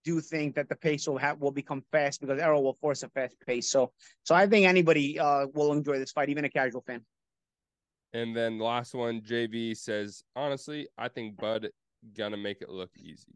do 0.03 0.21
think 0.21 0.55
that 0.55 0.69
the 0.69 0.75
pace 0.75 1.07
will 1.07 1.17
have 1.17 1.39
will 1.39 1.51
become 1.51 1.83
fast 1.91 2.21
because 2.21 2.39
Errol 2.39 2.63
will 2.63 2.75
force 2.75 3.03
a 3.03 3.09
fast 3.09 3.35
pace. 3.45 3.69
So 3.69 3.91
so 4.23 4.35
I 4.35 4.47
think 4.47 4.67
anybody 4.67 5.19
uh, 5.19 5.47
will 5.53 5.73
enjoy 5.73 5.97
this 5.97 6.11
fight, 6.11 6.29
even 6.29 6.45
a 6.45 6.49
casual 6.49 6.81
fan. 6.81 7.01
And 8.13 8.35
then 8.35 8.59
the 8.59 8.63
last 8.63 8.93
one, 8.93 9.21
JV 9.21 9.75
says, 9.75 10.23
honestly, 10.35 10.87
I 10.97 11.09
think 11.09 11.37
Bud 11.37 11.69
gonna 12.15 12.37
make 12.37 12.61
it 12.61 12.69
look 12.69 12.91
easy. 12.95 13.35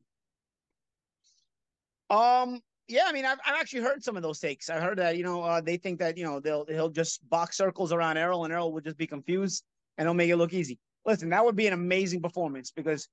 Um, 2.09 2.61
yeah, 2.87 3.03
I 3.05 3.11
mean, 3.11 3.25
I've, 3.25 3.39
I've 3.45 3.59
actually 3.59 3.81
heard 3.81 4.03
some 4.03 4.15
of 4.15 4.23
those 4.23 4.39
takes. 4.39 4.69
I 4.69 4.79
heard 4.79 4.97
that 4.99 5.17
you 5.17 5.23
know 5.23 5.41
uh, 5.41 5.61
they 5.61 5.77
think 5.77 5.99
that 5.99 6.17
you 6.17 6.23
know 6.23 6.39
they'll 6.39 6.65
he'll 6.67 6.89
just 6.89 7.27
box 7.29 7.57
circles 7.57 7.91
around 7.91 8.17
Errol 8.17 8.45
and 8.45 8.53
Errol 8.53 8.71
would 8.73 8.83
just 8.83 8.97
be 8.97 9.07
confused 9.07 9.63
and 9.99 10.07
he'll 10.07 10.15
make 10.15 10.31
it 10.31 10.37
look 10.37 10.53
easy. 10.53 10.79
Listen, 11.05 11.29
that 11.29 11.45
would 11.45 11.55
be 11.55 11.67
an 11.67 11.73
amazing 11.73 12.21
performance 12.21 12.71
because 12.71 13.07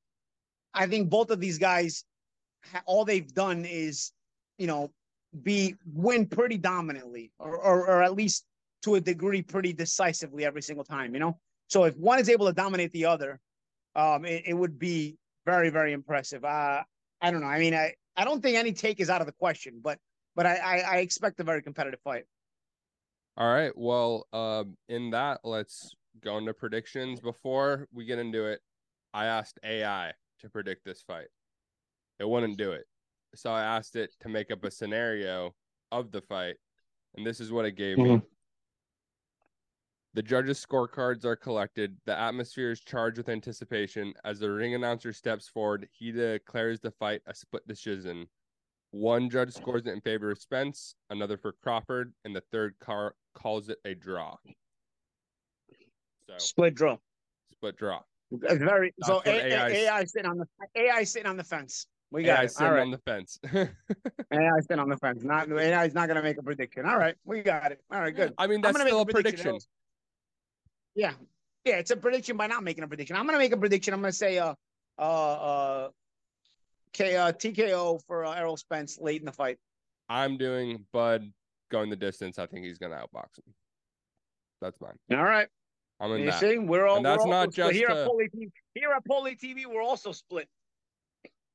I 0.72 0.86
think 0.86 1.10
both 1.10 1.30
of 1.30 1.40
these 1.40 1.58
guys, 1.58 2.04
all 2.86 3.04
they've 3.04 3.34
done 3.34 3.64
is 3.66 4.12
you 4.56 4.66
know 4.66 4.90
be 5.42 5.74
win 5.92 6.26
pretty 6.26 6.56
dominantly 6.56 7.32
or, 7.38 7.56
or 7.56 7.86
or 7.86 8.02
at 8.02 8.14
least 8.14 8.44
to 8.82 8.94
a 8.94 9.00
degree 9.00 9.42
pretty 9.42 9.72
decisively 9.72 10.46
every 10.46 10.62
single 10.62 10.84
time. 10.84 11.12
You 11.12 11.20
know, 11.20 11.38
so 11.68 11.84
if 11.84 11.96
one 11.96 12.18
is 12.18 12.30
able 12.30 12.46
to 12.46 12.52
dominate 12.52 12.92
the 12.92 13.06
other, 13.06 13.40
um, 13.96 14.24
it, 14.24 14.44
it 14.46 14.54
would 14.54 14.78
be 14.78 15.16
very 15.44 15.70
very 15.70 15.92
impressive. 15.92 16.44
Uh, 16.44 16.82
I 17.20 17.30
don't 17.30 17.40
know. 17.40 17.48
I 17.48 17.58
mean, 17.58 17.74
I 17.74 17.94
I 18.16 18.24
don't 18.24 18.40
think 18.40 18.56
any 18.56 18.72
take 18.72 19.00
is 19.00 19.10
out 19.10 19.20
of 19.20 19.26
the 19.26 19.32
question, 19.32 19.80
but 19.82 19.98
but 20.36 20.46
I, 20.46 20.56
I, 20.56 20.78
I 20.78 20.96
expect 20.98 21.40
a 21.40 21.44
very 21.44 21.62
competitive 21.62 22.00
fight. 22.04 22.24
All 23.36 23.52
right. 23.52 23.72
Well, 23.76 24.26
um, 24.32 24.76
in 24.88 25.10
that, 25.10 25.40
let's 25.44 25.94
go 26.22 26.38
into 26.38 26.54
predictions. 26.54 27.20
Before 27.20 27.86
we 27.92 28.04
get 28.04 28.18
into 28.18 28.46
it, 28.46 28.60
I 29.12 29.26
asked 29.26 29.58
AI 29.64 30.12
to 30.40 30.48
predict 30.48 30.84
this 30.84 31.02
fight. 31.02 31.28
It 32.18 32.28
wouldn't 32.28 32.58
do 32.58 32.72
it. 32.72 32.86
So 33.34 33.50
I 33.50 33.62
asked 33.62 33.96
it 33.96 34.14
to 34.20 34.28
make 34.28 34.50
up 34.50 34.64
a 34.64 34.70
scenario 34.70 35.54
of 35.92 36.10
the 36.10 36.20
fight, 36.20 36.56
and 37.14 37.26
this 37.26 37.40
is 37.40 37.52
what 37.52 37.66
it 37.66 37.76
gave 37.76 37.98
mm-hmm. 37.98 38.14
me. 38.14 38.22
The 40.14 40.22
judges' 40.22 40.64
scorecards 40.64 41.26
are 41.26 41.36
collected. 41.36 41.94
The 42.06 42.18
atmosphere 42.18 42.70
is 42.70 42.80
charged 42.80 43.18
with 43.18 43.28
anticipation. 43.28 44.14
As 44.24 44.38
the 44.38 44.50
ring 44.50 44.74
announcer 44.74 45.12
steps 45.12 45.46
forward, 45.46 45.86
he 45.92 46.10
declares 46.10 46.80
the 46.80 46.90
fight 46.90 47.20
a 47.26 47.34
split 47.34 47.68
decision. 47.68 48.26
One 48.92 49.28
judge 49.28 49.52
scores 49.52 49.84
it 49.84 49.92
in 49.92 50.00
favor 50.00 50.30
of 50.30 50.38
Spence, 50.38 50.94
another 51.10 51.36
for 51.36 51.52
Crawford, 51.62 52.14
and 52.24 52.34
the 52.34 52.42
third 52.50 52.76
car 52.80 53.14
calls 53.34 53.68
it 53.68 53.76
a 53.84 53.94
draw. 53.94 54.36
So 56.28 56.38
split 56.38 56.74
draw. 56.74 56.96
Split 57.52 57.76
draw. 57.76 58.00
Very 58.32 58.92
That's 58.98 59.08
so. 59.08 59.22
A, 59.24 59.52
AI, 59.52 59.68
AI 59.68 60.04
sitting 60.04 60.30
on 60.30 60.38
the 60.38 60.46
AI 60.74 61.04
sitting 61.04 61.28
on 61.28 61.36
the 61.36 61.44
fence. 61.44 61.86
We 62.10 62.24
got 62.24 62.40
AI 62.40 62.44
it. 62.44 62.50
sitting 62.52 62.72
right. 62.72 62.80
on 62.80 62.90
the 62.90 62.98
fence. 62.98 63.38
AI 63.54 64.60
sitting 64.60 64.78
on 64.78 64.88
the 64.88 64.96
fence. 64.96 65.22
Not 65.22 65.50
AI 65.50 65.84
is 65.84 65.94
not 65.94 66.06
going 66.06 66.16
to 66.16 66.22
make 66.22 66.38
a 66.38 66.42
prediction. 66.42 66.86
All 66.86 66.98
right, 66.98 67.14
we 67.24 67.42
got 67.42 67.72
it. 67.72 67.80
All 67.92 68.00
right, 68.00 68.14
good. 68.14 68.32
I 68.38 68.46
mean, 68.46 68.60
that's 68.60 68.80
still 68.80 69.00
a 69.00 69.06
prediction. 69.06 69.44
prediction. 69.44 69.68
Yeah. 70.94 71.12
Yeah, 71.64 71.78
it's 71.78 71.90
a 71.90 71.96
prediction 71.96 72.36
by 72.36 72.46
not 72.46 72.62
making 72.62 72.84
a 72.84 72.88
prediction. 72.88 73.16
I'm 73.16 73.26
gonna 73.26 73.38
make 73.38 73.52
a 73.52 73.56
prediction. 73.56 73.92
I'm 73.92 74.00
gonna 74.00 74.12
say 74.12 74.38
uh 74.38 74.54
uh 74.98 75.02
uh 75.02 75.88
K 76.92 77.16
uh 77.16 77.32
TKO 77.32 78.00
for 78.06 78.24
uh, 78.24 78.34
Errol 78.34 78.56
Spence 78.56 78.98
late 79.00 79.20
in 79.20 79.26
the 79.26 79.32
fight. 79.32 79.58
I'm 80.08 80.36
doing 80.36 80.84
Bud 80.92 81.32
going 81.70 81.90
the 81.90 81.96
distance, 81.96 82.38
I 82.38 82.46
think 82.46 82.64
he's 82.64 82.78
gonna 82.78 82.96
outbox 82.96 83.38
him. 83.38 83.52
That's 84.60 84.80
mine. 84.80 84.94
All 85.12 85.24
right. 85.24 85.48
I'm 86.00 86.12
in 86.12 86.20
You 86.20 86.30
that. 86.30 86.40
see, 86.40 86.58
we're 86.58 86.86
all 86.86 86.96
And 86.96 87.06
that's 87.06 87.24
we're 87.24 87.30
not 87.30 87.52
just, 87.52 87.72
here 87.72 87.88
at 87.88 88.06
Paulie 88.06 88.28
TV. 88.34 88.50
Here 88.74 88.90
at 88.94 89.02
Paulie 89.06 89.38
TV, 89.38 89.66
we're 89.66 89.82
also 89.82 90.12
split. 90.12 90.48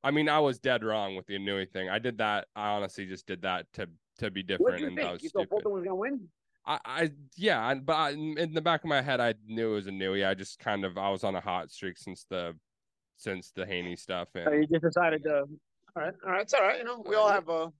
I 0.04 0.10
mean, 0.12 0.30
I 0.30 0.40
was 0.40 0.58
dead 0.58 0.84
wrong 0.84 1.16
with 1.16 1.28
the 1.28 1.38
Inoue 1.38 1.70
thing. 1.70 1.90
I 1.90 2.00
did 2.00 2.18
that. 2.18 2.48
I 2.56 2.70
honestly 2.70 3.06
just 3.06 3.28
did 3.28 3.44
that 3.44 3.68
to 3.74 3.88
to 4.18 4.32
be 4.32 4.44
different, 4.44 4.80
you 4.80 4.88
and 4.88 4.98
that 4.98 5.14
was 5.14 5.24
You 5.24 5.30
stupid. 5.30 5.50
Fulton 5.50 5.72
was 5.72 5.84
gonna 5.84 5.96
win? 5.96 6.28
I, 6.66 6.80
I 6.86 7.12
yeah, 7.38 7.74
but 7.76 7.94
I, 7.94 8.10
in 8.12 8.54
the 8.54 8.62
back 8.62 8.84
of 8.84 8.90
my 8.90 9.02
head, 9.02 9.20
I 9.20 9.34
knew 9.48 9.72
it 9.72 9.76
was 9.76 9.88
a. 9.88 10.26
I 10.26 10.34
just 10.34 10.60
kind 10.60 10.86
of 10.86 10.98
I 10.98 11.10
was 11.10 11.24
on 11.24 11.36
a 11.36 11.42
hot 11.42 11.72
streak 11.72 11.98
since 11.98 12.26
the 12.30 12.56
since 13.18 13.52
the 13.56 13.66
Haney 13.66 13.96
stuff, 13.96 14.30
and 14.36 14.46
So 14.46 14.52
you 14.54 14.68
just 14.68 14.84
decided 14.84 15.24
to. 15.24 15.46
All 15.96 16.04
right, 16.04 16.14
all 16.26 16.32
right, 16.32 16.42
it's 16.42 16.54
all 16.54 16.62
right. 16.62 16.80
You 16.80 16.84
know, 16.84 17.04
we 17.06 17.16
all 17.16 17.30
have 17.30 17.48
a. 17.50 17.72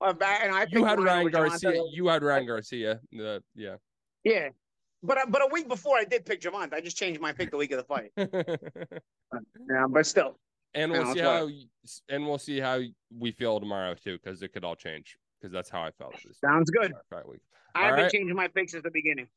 Uh, 0.00 0.12
back, 0.12 0.42
and 0.44 0.54
I 0.54 0.66
you 0.70 0.84
had 0.84 1.00
Ryan. 1.00 1.28
Garcia. 1.30 1.82
You 1.92 2.06
had 2.06 2.22
Ryan 2.22 2.46
Garcia. 2.46 3.00
The 3.10 3.42
yeah. 3.54 3.76
Yeah, 4.24 4.48
but 5.02 5.18
uh, 5.18 5.26
but 5.28 5.42
a 5.42 5.48
week 5.52 5.68
before 5.68 5.96
I 5.96 6.04
did 6.04 6.24
pick 6.24 6.40
Gervonta. 6.40 6.74
I 6.74 6.80
just 6.80 6.96
changed 6.96 7.20
my 7.20 7.32
pick 7.32 7.50
the 7.50 7.56
week 7.56 7.72
of 7.72 7.78
the 7.78 7.84
fight. 7.84 8.12
Yeah, 9.70 9.84
but 9.90 10.06
still, 10.06 10.38
and 10.72 10.90
we'll 10.90 11.12
see 11.12 11.20
how 11.20 11.50
and 12.08 12.26
we'll 12.26 12.38
see 12.38 12.60
how 12.60 12.80
we 13.14 13.30
feel 13.30 13.60
tomorrow 13.60 13.94
too, 13.94 14.18
because 14.22 14.42
it 14.42 14.54
could 14.54 14.64
all 14.64 14.74
change. 14.74 15.18
Because 15.38 15.52
that's 15.52 15.68
how 15.68 15.82
I 15.82 15.90
felt 15.90 16.14
this 16.24 16.38
sounds 16.40 16.70
good. 16.70 16.94
fight 17.10 17.28
week. 17.28 17.40
I've 17.74 17.90
All 17.90 17.96
been 17.96 18.02
right. 18.04 18.12
changing 18.12 18.34
my 18.34 18.48
picks 18.48 18.72
since 18.72 18.82
the 18.82 18.90
beginning. 18.90 19.28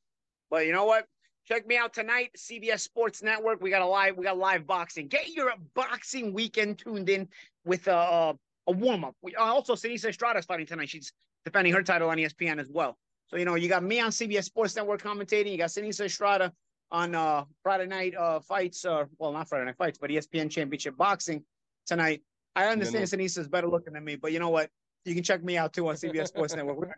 But 0.50 0.66
you 0.66 0.72
know 0.72 0.86
what? 0.86 1.06
Check 1.46 1.68
me 1.68 1.78
out 1.78 1.94
tonight, 1.94 2.32
CBS 2.38 2.80
Sports 2.80 3.22
Network. 3.22 3.62
We 3.62 3.70
got 3.70 3.82
a 3.82 3.86
live, 3.86 4.16
we 4.16 4.24
got 4.24 4.38
live 4.38 4.66
boxing. 4.66 5.08
Get 5.08 5.30
your 5.30 5.54
boxing 5.74 6.34
weekend 6.34 6.80
tuned 6.80 7.10
in 7.10 7.28
with 7.66 7.88
a 7.88 8.36
a, 8.68 8.72
warm 8.72 9.04
up. 9.04 9.16
We 9.22 9.36
uh, 9.36 9.44
also 9.44 9.76
Seniesa 9.76 10.10
Estrada's 10.10 10.46
fighting 10.46 10.66
tonight. 10.66 10.90
She's 10.90 11.12
defending 11.44 11.74
her 11.74 11.84
title 11.84 12.10
on 12.10 12.18
ESPN 12.18 12.60
as 12.60 12.68
well. 12.70 12.98
So 13.32 13.38
you 13.38 13.46
know 13.46 13.56
you 13.56 13.70
got 13.70 13.84
me 13.84 14.00
on 14.02 14.12
CBS 14.12 14.44
Sports 14.44 14.76
Network 14.76 15.02
commentating. 15.02 15.52
You 15.52 15.58
got 15.58 15.70
Seniesa 15.70 16.06
Estrada 16.06 16.52
on 16.92 17.16
uh, 17.16 17.46
Friday 17.64 17.88
night 17.88 18.14
uh, 18.16 18.42
fights. 18.42 18.84
Uh, 18.84 19.06
well, 19.18 19.32
not 19.32 19.48
Friday 19.48 19.66
night 19.66 19.78
fights, 19.78 19.98
but 19.98 20.10
ESPN 20.10 20.50
Championship 20.50 20.98
Boxing 20.98 21.44
tonight. 21.86 22.22
I 22.56 22.66
understand 22.66 23.06
Seniesa's 23.06 23.48
better 23.48 23.70
looking 23.70 23.94
than 23.94 24.04
me, 24.04 24.18
but 24.18 24.34
you 24.34 24.40
know 24.40 24.50
what? 24.50 24.70
You 25.06 25.16
can 25.16 25.24
check 25.24 25.44
me 25.44 25.58
out 25.58 25.72
too 25.72 25.88
on 25.88 25.96
CBS 25.96 26.28
Sports 26.28 26.56
Network. 26.56 26.76
We're 26.76 26.86
gonna 26.86 26.96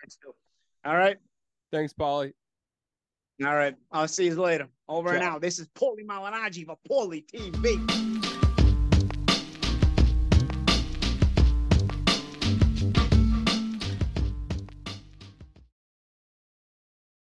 fights 0.00 0.16
too. 0.22 0.32
All 0.84 0.96
right. 0.96 1.16
Thanks, 1.72 1.92
Paulie. 1.92 2.32
All 3.44 3.54
right. 3.54 3.74
I'll 3.90 4.06
see 4.06 4.26
you 4.26 4.40
later. 4.40 4.68
Over 4.88 5.14
and 5.14 5.22
out. 5.22 5.40
This 5.40 5.58
is 5.58 5.66
Paulie 5.68 6.06
Malignaggi 6.06 6.64
for 6.64 6.76
Paulie 6.88 7.24
TV. 7.26 8.11